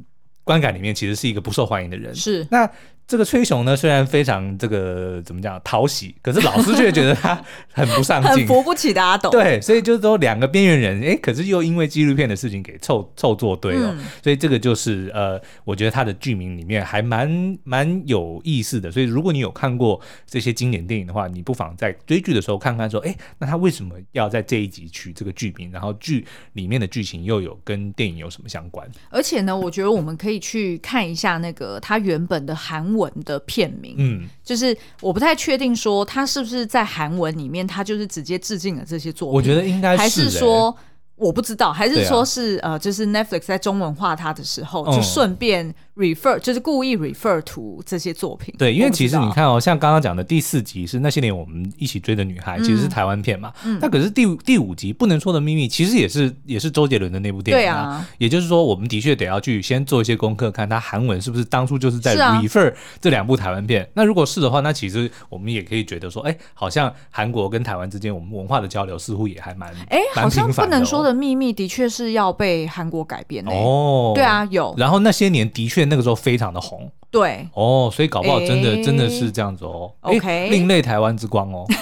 [0.45, 2.15] 观感里面，其实是一个不受欢迎的人。
[2.15, 2.69] 是那。
[3.09, 7.43] 这个崔雄呢，虽然非常这个怎么讲讨喜，可是老师却觉得他
[7.73, 9.31] 很不上进，很扶不起的阿斗。
[9.31, 13.95] 对，所以就是说两个边缘人，哎，可是又因为纪录片的事情给凑凑作对了。
[13.97, 18.91] 嗯、所以这个就是呃，我觉得他的剧名里面还蛮蛮有意思的。
[18.91, 25.73] 所以如果你有看过这些经典电影的话，你不妨在追剧的时候看看说，哎，那他为什么要在这一集取这个剧名？
[25.73, 28.87] 然后剧里面的剧情又有跟电影有什么相关？
[29.09, 40.77] 而且呢，我觉得我们可以去看一下那个他原本的韩文的片名，嗯，就是我不太确定说他是不是在韩文里面，他就是直接致敬了这些作品，我觉得应该是、欸，还是说。
[41.19, 48.55] 我不知道，还是说是、啊、呃，就是 Netflix 在中文化它的时候，就顺便 refer，、嗯、就是故意 refer to 这些作品。
[48.57, 53.53] 对，因为其实你看哦，像刚刚讲的第四集是那些年我们一起追的女孩，嗯、其实是台湾片嘛。
[53.65, 53.79] 嗯。
[53.81, 57.75] 那可是第五第五集不能说的秘密，其实也是也是周杰伦的那部电影啊。
[57.75, 58.09] 对啊。
[58.19, 63.83] 也就是说，我们的确得要去先做一些功课，看他韩文是不是当初就是在 refer 这两部台湾片。
[63.83, 71.08] 啊、那如果是的话，那其实我们也可以觉得说，哎，好像韩国跟台湾之间我们文化的交流似乎也还蛮哎，好像不能说的。
[71.13, 74.75] 秘密的确是要被韩国改编哦，对啊，有。
[74.77, 79.91] 然后那些年的确那个时候非常的红，对哦，所以搞不好真的、欸、真的是这样子哦。
[80.03, 81.65] OK，另类台湾之光哦，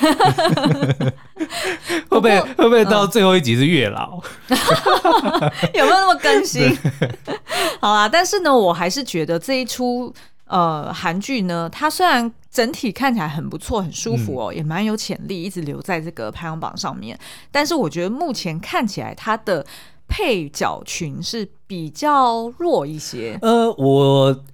[2.08, 4.20] 会不会会不会到最后一集是月老？
[5.74, 6.76] 有没有那么更新？
[7.80, 10.12] 好啊，但是呢，我还是觉得这一出。
[10.46, 17.18] 呃，韩剧呢，它虽然整体看起来很不错、很舒服哦，嗯、也蛮有潜力，一直留在这个排行榜上面。
[17.50, 19.66] 但是我觉得目前看起来，它的
[20.06, 23.36] 配角群是比较弱一些。
[23.42, 24.44] 呃，我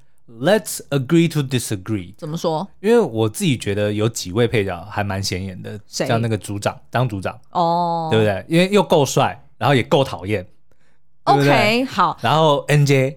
[0.41, 2.15] Let's agree to disagree。
[2.17, 2.67] 怎么说？
[2.81, 8.43] 因为我自己觉得有几位配角还蛮显眼的，像那个组长当组长哦，对不对？
[8.49, 10.47] 因为又够帅，然后也够讨厌。
[11.25, 12.17] OK，好。
[12.23, 13.17] 然后 NJ。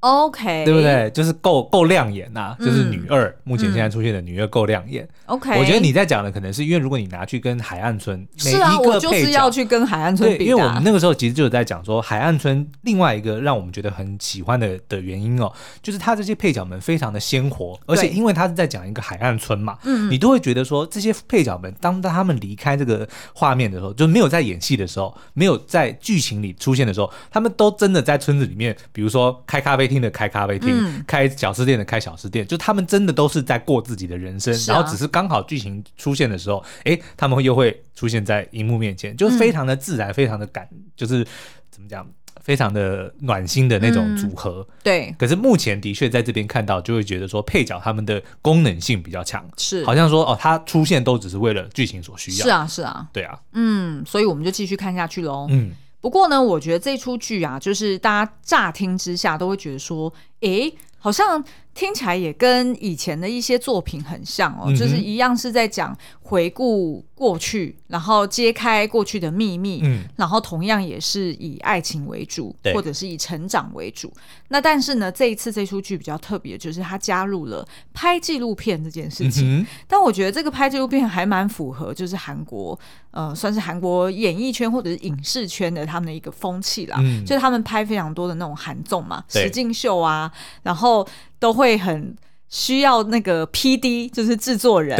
[0.00, 1.10] OK，对不对？
[1.10, 5.06] 就是够够亮眼呐、就是女二，目前现在出现的女二够亮眼。
[5.26, 10.48] OK，我觉得你在讲的可能是因为如果你拿去跟海岸村，是啊，我就是要去跟海岸村比、啊。
[10.48, 29.89] 因为我们那个时候其实就有在讲说，海岸村另外一个让我们觉得很喜欢的的原因哦，就是他这些配角们非常的鲜活，而且因为他是在讲一个海岸村嘛，嗯，你都会觉得说这些配角们当他们离开这个画面的时候，就没有在演戏的时候，没有在剧情里出现的时候，他们都真的在村子里面，比如说开咖啡。
[29.90, 41.26] 厅的开咖啡厅，嗯、开小吃店的开小吃店，就他们真的都是在过自己的人生，啊、然后只是刚好剧情出现的时候，哎，他们又会出现在荧幕面前，就是非常的自然，嗯、非常的感，就是
[41.70, 42.06] 怎么讲，
[42.40, 44.66] 非常的暖心的那种组合。
[44.68, 49.84] 嗯、对，可是目前的确在这边看到，就会觉得说配角他们的功能性比较强，是。
[49.84, 52.44] 好像说哦，他出现都只是为了剧情所需要。
[52.44, 55.46] 是啊，是啊，对啊，嗯，所以我们就继续看下去喽。
[55.50, 55.72] 嗯。
[56.00, 61.44] 不过呢，我觉得这出剧啊，就是大家乍听之下都会觉得说，诶，好像。
[61.74, 74.12] 听起来也跟以前的一些作品很像哦，嗯、就是一样是在讲回顾过去，然后揭开过去的秘密，嗯，然后同样也是以爱情为主，对或者是以成长为主。
[74.48, 79.60] 那但是呢，这一次这出剧比较特别，就是它加入了拍纪录片这件事情。
[79.60, 82.78] 嗯、但我觉得这个拍纪录片还蛮符合，就是韩国
[83.12, 86.98] 呃，算是韩国演艺圈或者是影视圈的他们的一个风气啦。
[87.00, 90.30] 嗯，就是他们拍非常多的那种韩综嘛，实境对秀啊，
[90.62, 91.06] 然后。
[91.40, 92.14] 都会很
[92.48, 94.98] 需要那个 PD，就是制作人，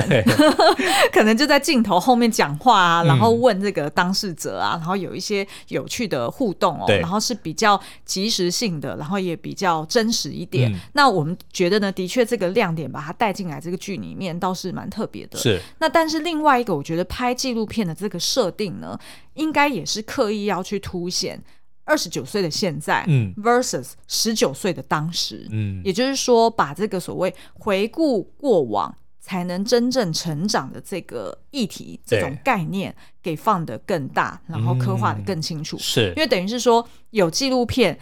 [1.13, 10.73] 可能就在镜头后面讲话啊，嗯、然后问这个当事者啊，然后有一些有趣的互动哦，然后是比较即时性的，然后也比较真实一点。
[10.73, 15.37] 嗯、那我们觉得呢，的确这个亮点把它带进来这个剧里面倒是蛮特别的。
[15.37, 15.61] 是。
[15.81, 18.97] 那但是另外一个，我觉得拍纪录片的这个设定呢，
[19.35, 21.43] 应该也是刻意要去凸显。
[21.91, 36.13] 二十九岁的现在，嗯，versus 十九岁的当时，嗯，也就是说，把这个所谓回顾过往才能真正成长的这个议题，这种概念给放得更大，然后刻画得更清楚，是。
[36.17, 37.99] 因为等于是说有纪录片，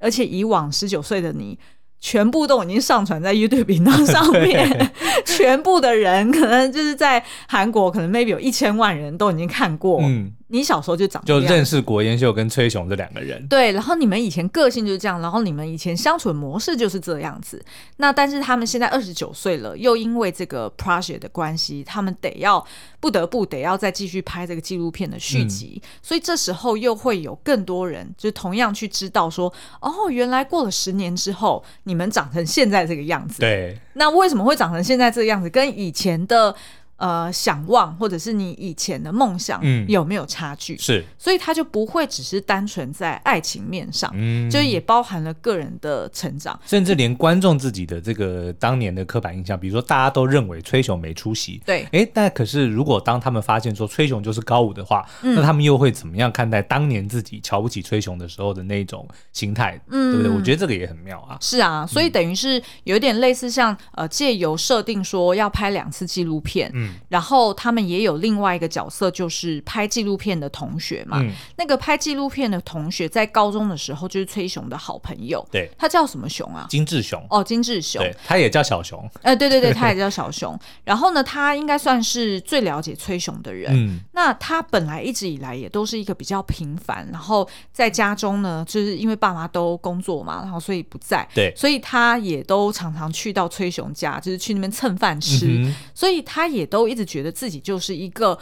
[0.00, 1.56] 而且以往十九岁的你
[2.00, 4.92] 全部都已经上传在 YouTube 频道上面，
[5.24, 10.00] 全部的人可能就是在韩国，可能 maybe 有一千万人都已经看过。
[10.48, 10.58] 嗯。
[10.58, 13.46] 你小时候就长，就认识国妍秀跟崔雄这两个人。
[13.48, 17.62] 对，然后你们以前个性就是这样，然后你们以前相处的模式就是这样子。
[17.98, 22.66] 那但是他们现在二十九岁了，又因为这个 project 的关系，他们得要
[22.98, 25.82] 不得不得要再继续拍这个纪录片的续集。
[25.84, 33.40] 嗯、所以这时候又会有更多人，就同样去知道说，哦，原来过了十年之后，你们长成现在这个样子。
[33.40, 33.78] 对。
[33.92, 35.50] 那为什么会长成现在这个样子？
[35.50, 36.56] 跟以前的。
[36.98, 40.74] 呃，想望或者是你以前的梦想，有没有差距？
[40.74, 59.80] 嗯、是，所以他就不会只是单纯在爱情面上，嗯，就也包含了个人的成长，甚至连观众自己的这个当年的刻板印象，比如说大家都认为崔雄没出息，对，哎，但可是如果当他们发现说崔雄就是高五的话，嗯、那他们又会怎么样看待当年自己瞧不起崔雄的时候的那种心态？
[59.90, 60.36] 嗯，对不对？
[60.36, 61.38] 我觉得这个也很妙啊。
[61.40, 66.87] 是啊，所以等于是有点类似像呃，借由设定说要拍两次纪录片，嗯。
[67.08, 71.18] 然后他们也有另外一个角色，就是拍纪录片的同学嘛。
[71.20, 75.46] 嗯、那个拍纪录片的同学在高中的时候就是崔雄的好朋友。
[75.50, 76.66] 对，他叫什么雄啊？
[76.68, 77.24] 金志雄。
[77.30, 78.00] 哦，金志雄。
[78.02, 79.08] 对，他也叫小熊。
[79.22, 80.58] 呃，对对对， 他也叫小熊。
[80.84, 83.72] 然后呢，他应该算是最了解崔雄的人。
[83.74, 84.00] 嗯。
[84.12, 91.26] 那他本来一直以来也都是一个比较平凡，然后在家中呢，就是因为爸妈都工作嘛，然后所以不在。
[91.34, 91.52] 对。
[91.56, 95.46] 所以他也都常常去到崔雄家，就是去那边蹭饭吃。
[95.48, 97.32] 嗯、所以他也都一直觉得。
[97.38, 98.36] 自己就是一个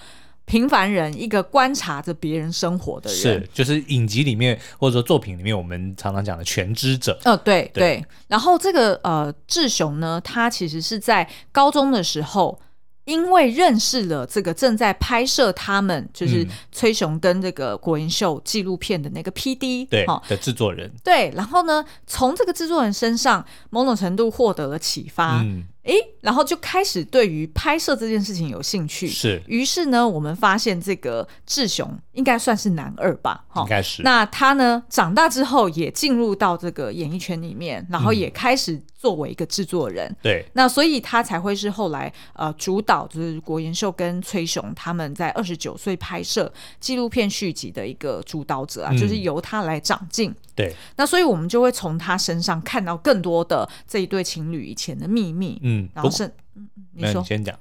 [0.46, 7.18] 平凡人，一个观察着别人生活的人，是就是影集里面或者说作品里面我们常常讲的全知者。
[7.24, 8.04] 呃，对对，对。
[8.28, 12.58] 然后这个呃志雄呢，他其实是在高中的时候，
[13.04, 21.30] 因为认识了这个正在拍摄他们就是崔雄跟这个国营秀纪录片的那个 PD 对哦的制作人，对。
[21.36, 25.42] 然后呢，从这个制作人身上某种程度获得了启发。
[25.42, 29.06] 嗯诶，然后就开始对于拍摄这件事情有兴趣。
[29.06, 33.44] 是，于是呢，我们发现这个志雄应该算是男二吧？
[33.56, 34.02] 应该是。
[34.02, 40.08] 那他呢，长大之后也进入到这个演艺圈里面，然后也开始作为一个制作人。
[40.08, 40.46] 嗯、对。
[40.54, 50.34] 那所以他才会是后来呃主导，就是国延秀跟崔雄他们在二十九岁拍摄纪录片续集的一个主导者啊，嗯、就是由他来掌镜。
[50.54, 55.60] 对，那所以我们就会从他身上看到更多的这一对情侣以前的秘密。
[55.62, 57.58] 嗯，然后是，嗯，你说，你先讲，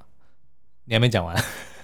[0.85, 1.41] 你还没讲完，了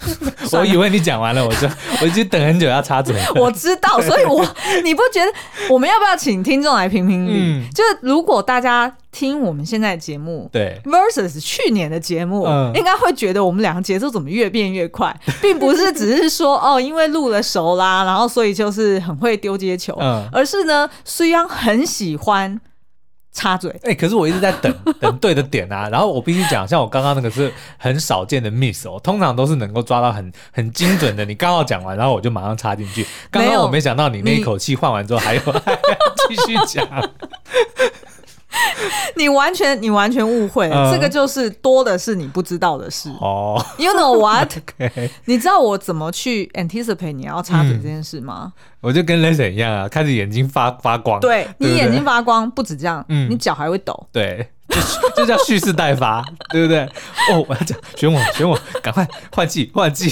[0.54, 1.68] 我以为你讲完了，我就
[2.02, 3.16] 我已经等很久要插嘴。
[3.36, 4.46] 我知道，所以我
[4.84, 5.32] 你不觉得
[5.70, 7.32] 我们要不要请听众来评评理？
[7.34, 8.94] 嗯、就是如果大家。
[9.14, 22.58] 听我们现在的节目，对，versus 去年的节目，嗯、应该会觉得我们两个节奏怎么越变越快， 并不是只是说哦，因为录了熟啦，然后所以就是很会丢接球，嗯、而是呢，虽然很喜欢。
[23.34, 31.24] 插嘴，哎、欸，可是我一直在等 等对的点啊，然后我必须讲，像我刚刚那个是很少见的 miss 哦，通常都是能够抓到很很精准的。
[31.24, 33.06] 你刚好讲完，然后我就马上插进去。
[33.30, 35.78] 刚刚我没想到你那一口气换完之后还有 还要
[36.28, 36.86] 继续讲。
[39.16, 43.64] 你完全你完全误会这个就是多的是你不知道的事哦。
[43.78, 45.10] You know what？Okay.
[45.26, 48.54] 你知道我怎么去 anticipate 你要插嘴这件事吗？
[48.56, 51.20] 嗯、我就跟 Leslie 一样啊，开始眼睛发发光。
[51.20, 54.08] 对你眼睛发光不止这样，嗯，你脚还会抖。
[54.12, 54.48] 对。
[55.15, 56.80] 这叫蓄势待发，对不对？
[57.30, 60.10] 哦，我要讲，选我，选我，赶快换季，换季。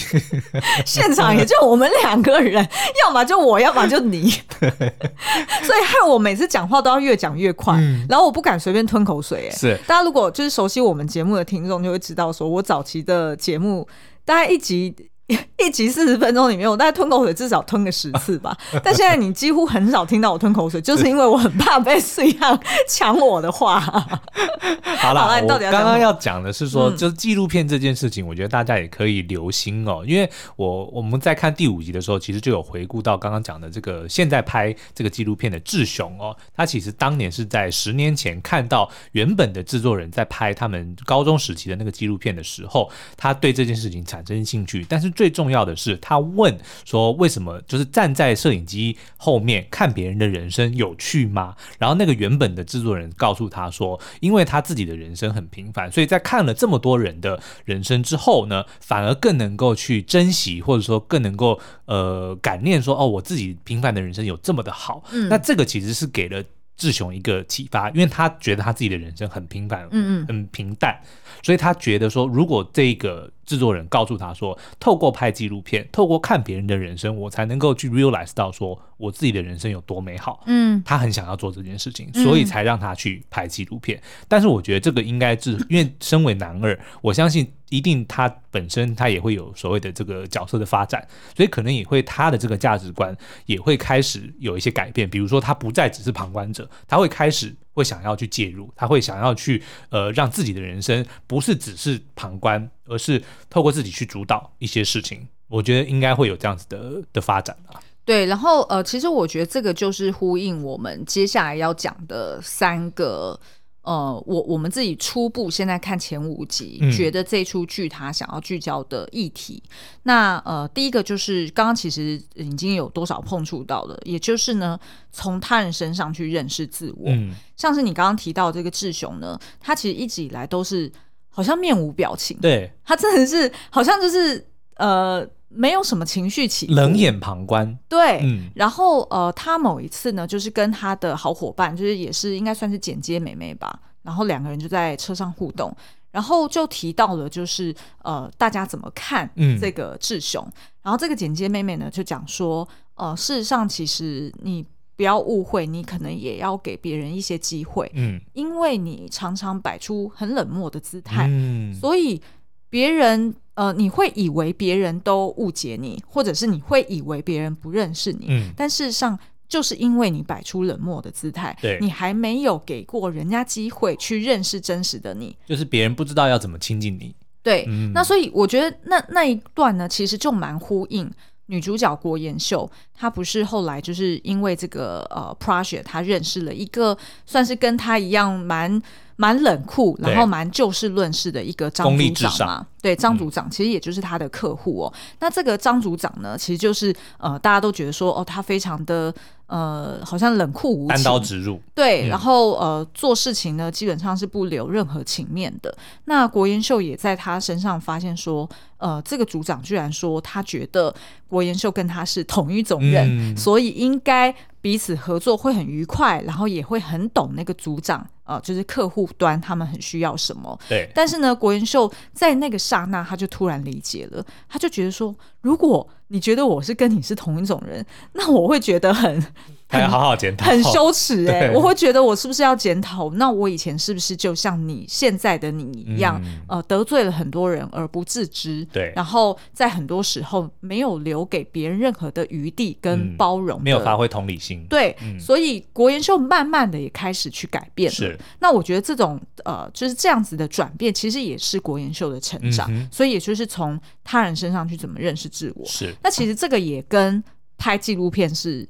[0.86, 2.68] 现场也就我们两个人，
[3.04, 4.30] 要么就我，要么就你。
[4.60, 9.50] 所以害我每次讲话都要越讲越快，嗯、然后我不敢随便吞口水。
[9.50, 9.80] 哎，是。
[9.88, 13.88] 大家如果就是熟悉我们节目的听众，就会知道，说我早期的节目
[14.26, 14.94] 大概一集。
[15.60, 18.58] 一集四十分钟里面，我大概吞口水至少吞个十次吧。
[18.84, 23.80] 但现在你几乎很少听到我吞口水，就是因为我很怕被四样抢我的话。
[24.98, 30.04] 好了啦，我刚刚要讲的是说，就是纪录片这件事情，我觉得大家也可以留心哦。
[30.06, 45.14] 因为我我们在看第五集的时候，其实就有回顾到刚刚讲的这个现在拍这个纪录片的志雄哦，他其实当年是在十年前看到原本的制作人在拍他们高中时期的那个纪录片的时候，他对这件事情产生兴趣，但是。
[45.20, 66.42] 最重要的是，他问说：“为什么就是站在摄影机后面看别人的人生有趣吗？”然后那个原本的制作人告诉他说：“因为他自己的人生很平凡，所以在看了这么多人的人生之后呢，反而更能够去珍惜，或者说更能够呃感念说：‘哦，我自己平凡的人生有这么的好。’嗯，那这个其实是给了。”
[66.80, 70.98] 志雄一个启发，因为他觉得他自己的人生很平凡，嗯嗯，很平淡，
[71.44, 80.44] 所以他觉得说，如果这个制作人告诉他说，透过拍纪录片，透过看别人的人生，我才能够去 realize 到说我自己的人生有多美好。
[80.46, 83.98] 嗯，他很想要做这件事情，所以才让他去拍纪录片。
[83.98, 95.10] 嗯、但是我觉得这个应该是 因为身为男二，我相信一定他本身他也会有所谓的这个角色的发展，所以可能也会他的这个价值观也会开始有一些改变。
[95.10, 102.70] 比如说他不再只是旁观者，他会开始会想要去介入，他会想要去呃让自己的人生不是只是旁观。
[102.92, 103.22] 而是
[103.52, 107.78] 透过自己去主导一些事情，我觉得应该会有这样子的的发展啊。
[108.10, 113.40] 对，然后呃，其实我觉得这个就是呼应我们接下来要讲的三个
[113.84, 119.62] 呃，我我们自己初步现在看前五集，嗯、觉得这出剧它想要聚焦的议题。
[120.02, 124.80] 那呃，第一个就是刚刚其实已经有多少碰触到了，也就是呢，
[125.12, 127.12] 从他人身上去认识自我。
[127.12, 130.92] 嗯，像是你刚刚提到这个志雄呢，他其实一直以来都是。
[131.32, 134.46] 好像面无表情，对，他真的是好像就是
[134.76, 137.78] 呃没有什么情绪起伏，冷眼旁观。
[137.90, 145.76] 对，嗯，然后呃，他某一次呢，就是跟他的好伙伴，就是也是应该算是剪接妹妹吧，然后两个人就在车上互动，
[146.12, 149.30] 然后就提到了就是呃大家怎么看
[149.60, 154.66] 这个志雄，嗯，然后这个剪接妹妹呢就讲说，呃，事实上其实你。
[155.00, 162.22] 不要误会，你可能也要给别人一些机会，嗯，因为你常常摆出很冷漠的姿态，嗯，所以
[162.70, 181.12] 别人呃，你会以为别人都误解你，或者是你会以为别人不认识你，嗯，但事实上就是因为你摆出冷漠的姿态，对，你还没有给过人家机会去认识真实的你，就是别人不知道要怎么亲近你，对，嗯，那所以我觉得那那一段呢，其实就蛮呼应。
[181.48, 188.82] 女主角郭妍秀，她不是后来就是因为这个呃 project，她认识了一个算是跟她一样蛮
[189.20, 192.66] 蛮冷酷，然后蛮就事论事的一个张组长嘛。
[192.82, 194.94] 对，张组长其实也就是他的客户哦。
[194.96, 199.14] 嗯、那这个张组长呢，其实就是呃，大家都觉得说哦，他非常的
[199.48, 201.60] 呃，好像冷酷无情，单刀直入。
[201.76, 205.78] 对，嗯、然后呃，做事情呢，基本上是不留任何情面的。
[206.06, 210.96] 那国延秀也在他身上发现说，呃，这个组长居然说他觉得
[211.28, 214.34] 国延秀跟他是同一种人，嗯、所以应该。
[214.62, 220.58] 彼此合作会很愉快，然后也会很懂那个组长，呃，就是客户端他们很需要什么。
[220.68, 220.90] 对。
[220.94, 229.24] 但是呢，国元秀在那个刹那，他就突然理解了，他就觉得说，如果你觉得我是跟你是同一种人，那我会觉得很。
[229.72, 231.54] 还要好好检讨，很羞耻 哎、欸！
[231.54, 233.12] 我会觉得我是不是要检讨？
[233.12, 238.66] 那我以前是不是就像你现在的你一样，嗯、呃，得罪了很多人而不自知？
[238.74, 244.66] 对，然后在很多时候没有留给别人任何的余地跟包容、嗯，没有发挥同理心。
[244.68, 247.96] 对，嗯、所以国研秀慢慢的也开始去改变了。
[247.96, 252.68] 是，那我觉得这种呃，就是这样子的转变，其实也是国研秀的成长。
[252.74, 255.64] 嗯、所以也就是从他人身上去怎么认识自我。
[255.64, 257.24] 是，那其实这个也跟
[257.56, 258.68] 拍纪录片是。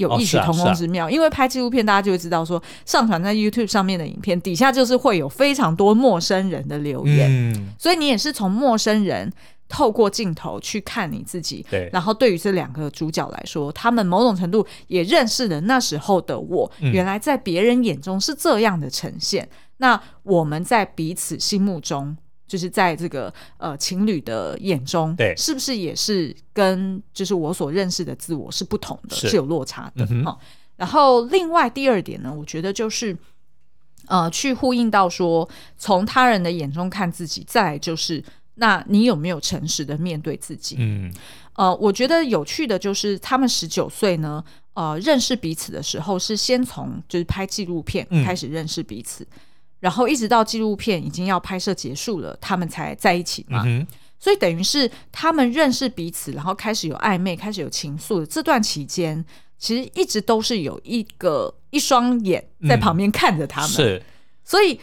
[0.00, 9.30] 有异曲同工之妙，哦啊啊、因为拍纪录片，大家就会知道说，上传在 YouTube 上面的影片底下就是会有非常多陌生人的留言，嗯、所以你也是从陌生人
[9.68, 19.46] 透过镜头去看你自己，对，然后对于这两个主角来说，他们某种程度也认识了那时候的我，嗯、原来在别人眼中是这样的呈现，
[19.76, 22.16] 那我们在彼此心目中。
[22.50, 30.36] 就是在这个呃情侣的眼中，对，是不是也是跟就是我所认识的自我是不同的，是，是有落差的、嗯哦、
[30.74, 33.16] 然后另外第二点呢，我觉得就是
[34.06, 35.48] 呃去呼应到说，
[35.78, 38.20] 从他人的眼中看自己，再来就是
[38.56, 40.74] 那你有没有诚实的面对自己？
[40.80, 41.08] 嗯，
[41.54, 44.44] 呃，我觉得有趣的就是他们十九岁呢，
[44.74, 49.22] 呃，认识彼此的时候是先从就是拍纪录片开始认识彼此。
[49.22, 49.36] 嗯
[49.80, 53.62] 然后一直到纪录片已经要拍摄结束了，他们才在一起嘛。
[53.66, 53.86] 嗯、
[54.18, 59.24] 所以等于是他们认识彼此，然后开始有暧昧，开始有情愫的这段期间，
[59.58, 63.70] 其实一直都是有一个一双眼在旁边看着他们。
[63.70, 64.02] 嗯、是，
[64.44, 64.78] 所以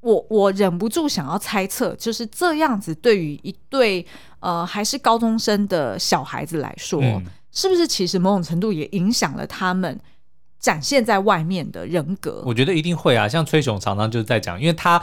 [0.00, 4.04] 我我忍不住想要猜测，就是这样子对于一对
[4.40, 9.96] 呃还是高中生的小孩子来说，嗯、是不是其实某种程度也影响了他们？
[10.60, 13.26] 展现在外面的人格，我觉得一定会啊。
[13.26, 15.02] 像崔雄常常就是在讲，因为他。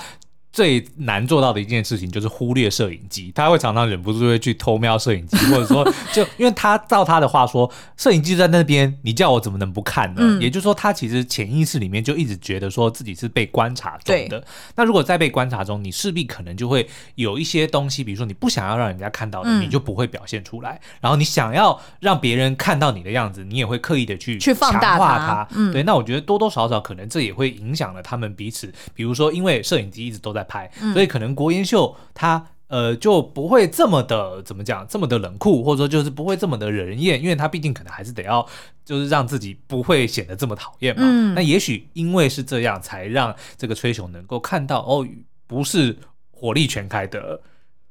[0.52, 10.22] 最难做到的一件事情就是忽略摄影机，他会常常忍不住会去偷瞄摄影机，或者说，就因为他照他的话说，摄影机在那边，你叫我怎么能不看呢？
[10.22, 14.44] 嗯、也就是说，他其实潜意识里面就一直觉得说自己是被观察中的。
[14.76, 20.82] 那如果在被观察中，你势必可能就会有一些东西，比如说你不想要让人家看到的，嗯、你就不会表现出来。
[21.00, 25.48] 然后你想要让别人看到你的样子，你也会刻意的去去放大它。
[25.52, 25.84] 嗯，对。
[25.84, 28.74] 那我觉得多多少少可能这也会影响了他们彼此。
[28.96, 30.47] 比如说，因为摄影机一直都在。
[30.48, 38.46] 拍，所以可能国英秀他呃，就不会这么的怎么讲，这么的冷酷，或者说就是不会这么的惹人厌，因为他毕竟可能还是得要，
[38.84, 41.04] 就是让自己不会显得这么讨厌嘛。
[41.06, 45.08] 嗯、那也许因为是这样，才让这个崔雄能够看到哦，
[45.46, 45.98] 不是
[46.32, 47.40] 火力全开的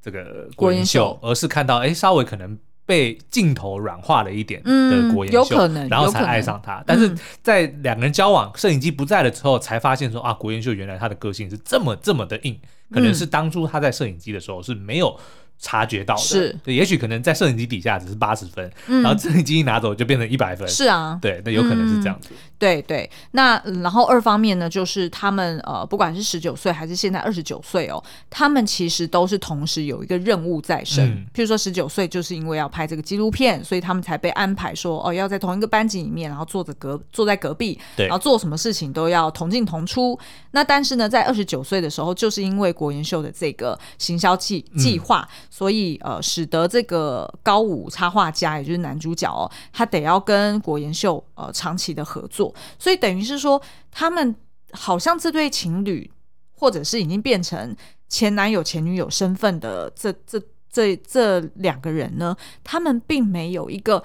[0.03, 2.59] 这个国英秀，而是看到哎，稍微可能。
[2.87, 6.83] 被镜头软化了一点的国妍秀，然后才爱上他。
[6.87, 12.59] 但是在两个人交往，摄影机不在了之后，才发现说啊，国妍秀原来他的个性是这么这么的硬，
[12.91, 15.19] 可能是当初他在摄影机的时候是没有。
[15.59, 16.21] 察觉到的。
[16.21, 20.67] 是，对，也许可能在摄影机底下只是八十分，嗯、然后摄影机一拿走就变成一百分。
[20.69, 22.29] 是啊，对，那有可能是这样子。
[22.33, 31.09] 嗯、对对，那然后二方面呢，就是他们呃，不管是十九岁还是现在二十九岁哦，他们其实都是同时有一个任务在身。
[31.09, 40.19] 嗯、譬如说十九岁就是因为要拍这个纪录片，所以他们才被安排说哦，要在同一个班级里面，然后坐着隔坐在隔壁，对，然后做什么事情都要同进同出。
[40.53, 46.21] 那但是呢，在二十九岁的时候，就是因为国研秀的这个行销计计划，嗯、所以呃。
[46.27, 54.35] 使得这个高武插画家，也就是男主角哦，他得要跟国妍秀呃长期的合作，所以等于是说，他们
[54.73, 56.11] 好像这对情侣，
[56.53, 57.77] 或者是已经变成
[58.09, 64.03] 前男友前女友身份的这这这这两个人呢，他们并没有一个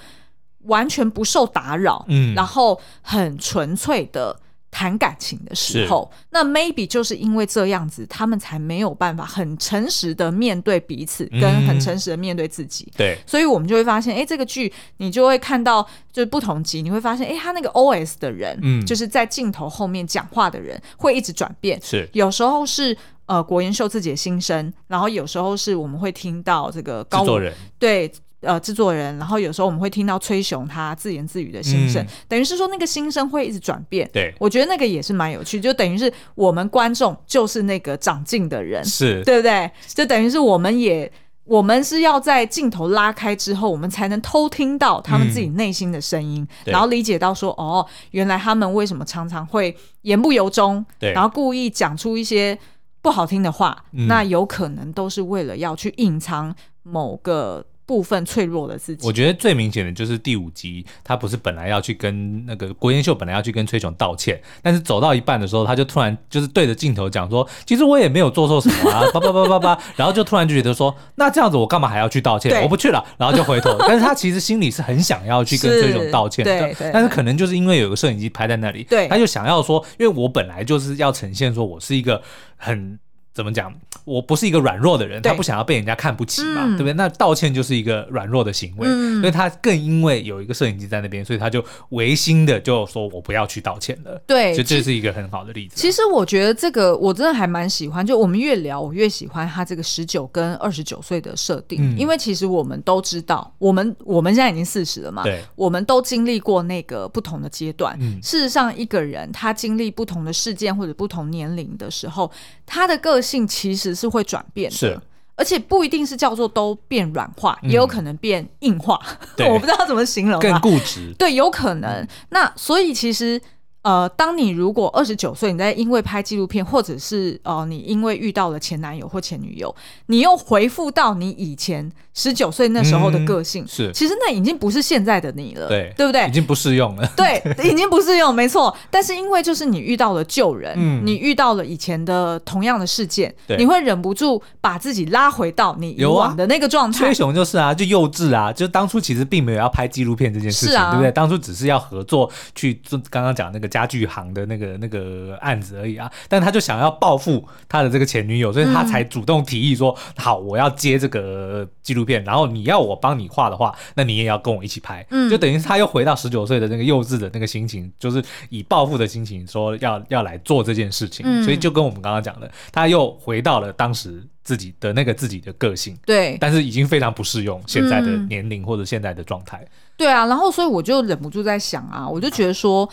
[0.65, 4.40] 完全不受打扰，嗯，然后很纯粹的。
[4.71, 12.91] 谈感情的时候，那 maybe 就是因为这样子，他们才没有办法很诚实的面对彼此，跟很诚实的面对自己。
[12.95, 21.77] 对、嗯，所以我们就会发现，哎、欸，这个剧你就会看到，就是不同集，你会发现，哎、欸，他那个 OS 的人，嗯，就是在镜头后面讲话的人，会一直转变。
[21.83, 28.11] 是，有时候是呃国研秀自己的心声，然后有时候是我们会听到这个高人对。
[28.41, 34.09] 呃，制作人，然后有时候我们会听到崔雄他自言自语的心声，嗯、等于是说那个心声会一直转变。
[34.11, 39.69] 对，我觉得那个也是蛮有趣，就等于是我们观众就是那个长进的人，是对不对？
[39.87, 41.11] 就等于是我们也，
[41.43, 52.57] 我们是要在镜头拉开之后，我们才能偷听到他们自己内心的声音，嗯、然后理解到说，哦，原来他们为什么常常会言不由衷，然后故意讲出一些
[53.03, 57.63] 不好听的话，嗯、那有可能都是为了要去隐藏某个。
[57.91, 72.63] 部分脆弱的自己，我觉得最明显的就是第五集，他不是本来要去跟那个国妍秀本来要去跟崔雄道歉，但是走到一半的时候，他就突然就是对着镜头讲说，其实我也没有做错什么啊， 叭叭叭叭叭，然后就突然就觉得说，那这样子我干嘛还要去道歉？
[72.63, 82.23] 我不去了，然后就回头，但是他其实心里是很想要去跟崔雄道歉的，对对，但是可能就是因为有个摄影机拍在那里，对，他就想要说，因为我本来就是要呈现说我是一个
[82.55, 82.97] 很。
[83.33, 83.73] 怎么讲？
[84.03, 86.93] 我不是一个软弱的人，他不想要被人家看不起嘛，嗯、对不对？
[86.93, 95.75] 那道歉就是一个软弱的行为，嗯、所以他更因为有一个摄影机在那边，所以他就违心的就说：“我不要去道歉了。”对，就这是一个很好的例子。
[95.75, 107.95] 其实我觉得这个我真的还蛮喜欢，就我们越聊，我越喜欢他这个十九跟二十九岁的设定，嗯、因为其实我们都知道，我们我们现在已经四十了嘛，对，我们都经历过那个不同的阶段。
[108.01, 112.29] 嗯、事实上，一个人他经历不同的事件或者不同年龄的时候，
[112.65, 114.99] 他的个性其实是会转变的，是，
[115.35, 118.99] 而且不一定是叫做都变软化，嗯、也有可能变硬化。
[119.37, 121.13] 对 我不知道怎么形容，更固执。
[121.17, 122.07] 对，有可能。
[122.29, 123.41] 那所以其实。
[123.83, 129.75] 呃，当你如果二十九岁，你在因为拍纪录片，或者是呃，你因为遇到了前男友或前女友，
[130.05, 136.27] 你又回复到你以前十九岁那时候的个性，嗯、是，其实那已经不是现在的你了，对，对不对？
[136.27, 138.71] 已经不适用了，对，已经不适用，没错。
[138.91, 146.99] 但是因为就是你遇到了旧人，嗯、你遇到了以前的同样的事件，你会忍不住把自己拉回到你以往的那个状态。
[146.99, 151.11] 崔雄就是啊，就幼稚啊，就当初其实并没有要拍纪录片这件事情，啊、对不对？
[151.11, 153.70] 当初只是要合作去做刚刚讲那个。
[153.71, 179.65] 家具行的那个那个案子而已啊，但他就想要报复他的这个前女友，所以他才主动提议说：“嗯、好，我要接这个纪录片，然后你要我帮你画的话，那你也要跟我一起拍。”嗯，就等于他又回到十九岁的那个幼稚的那个心情，就是以报复的心情说要要来做这件事情，嗯、所以就跟我们刚刚讲的，他又回到了当时自己的那个自己的个性，对，但是已经非常不适用现在的年龄或者现在的状态。
[179.95, 182.89] 对啊，然后所以我就忍不住在想啊，我就觉得说。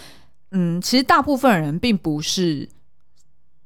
[0.51, 2.69] 嗯，其实大部分人并不是，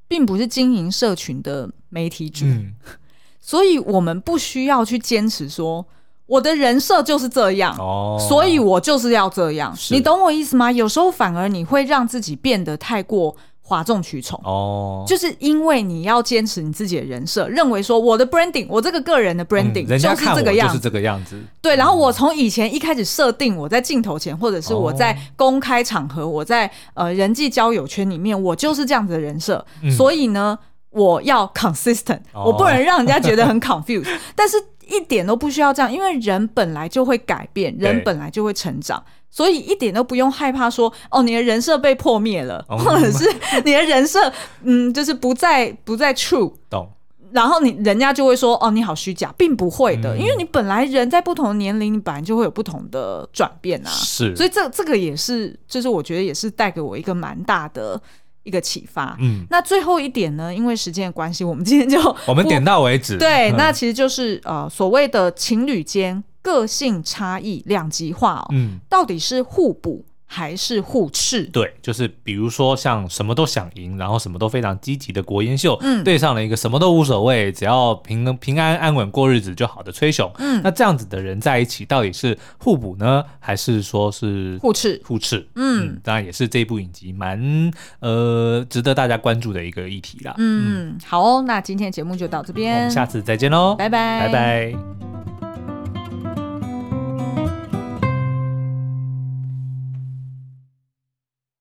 [0.08, 2.74] 并不是经营社群的媒体主，嗯、
[3.40, 5.86] 所以我们不需要去坚持说
[6.26, 10.72] 我的人设就是这样，哦、所以我就是要这样，你懂我意思吗？
[10.72, 13.36] 有时候反而你会让自己变得太过。
[13.72, 14.38] 哗众取宠。
[14.44, 21.40] 哦，就是因为你要坚持你自己的人设，认为说我的 branding，我这个个人的 branding，就是这个样子，就是这个样子。
[21.62, 29.64] 对，然后我从以前一开始设定，我在镜头前，或者是我在公开场合，我在呃人际交友圈里面，我就是这样子的人设。
[29.96, 30.58] 所以呢，
[30.90, 39.02] 我要 consistent，我不能让人家觉得很 confused，但是一点都不需要这样，因为人本来就会改变，人本来就会成长，
[39.32, 43.28] 所以一点都不用害怕说哦，你的人设被破灭了，或者是
[43.64, 46.88] 你的人设嗯，就是不再不再 true，懂。
[47.32, 58.00] 然后你人家就会说哦，你好虚假，并不会的，因为你本来人在不同的年龄，你本来就会有不同的转变啊，是，所以这这个也是，就是我觉得也是带给我一个蛮大的。
[58.44, 60.52] 一个启发，嗯，那最后一点呢？
[60.52, 63.16] 因为时间的关系，我们今天就我们点到为止。
[63.16, 70.04] 对，嗯、那其实就是呃，所谓的情侣间个性差异两极化哦，嗯，到底是互补。
[70.34, 84.98] 还是互斥，对，就是比如说像什么都想赢，然后什么都非常积极的国彦秀，嗯，对上了一个什么都无所谓，只要平平安安稳过日子就好的崔雄，嗯，那这样子的人在一起，到底是互补呢，还是说是互斥？
[85.04, 87.70] 互斥，嗯，嗯，当然也是这部影集蛮
[88.00, 90.34] 呃值得大家关注的一个议题啦。
[90.38, 90.98] 嗯，嗯。
[91.04, 95.21] 好哦，那今天的节目就到这边，我们下次再见喽，拜拜，拜拜。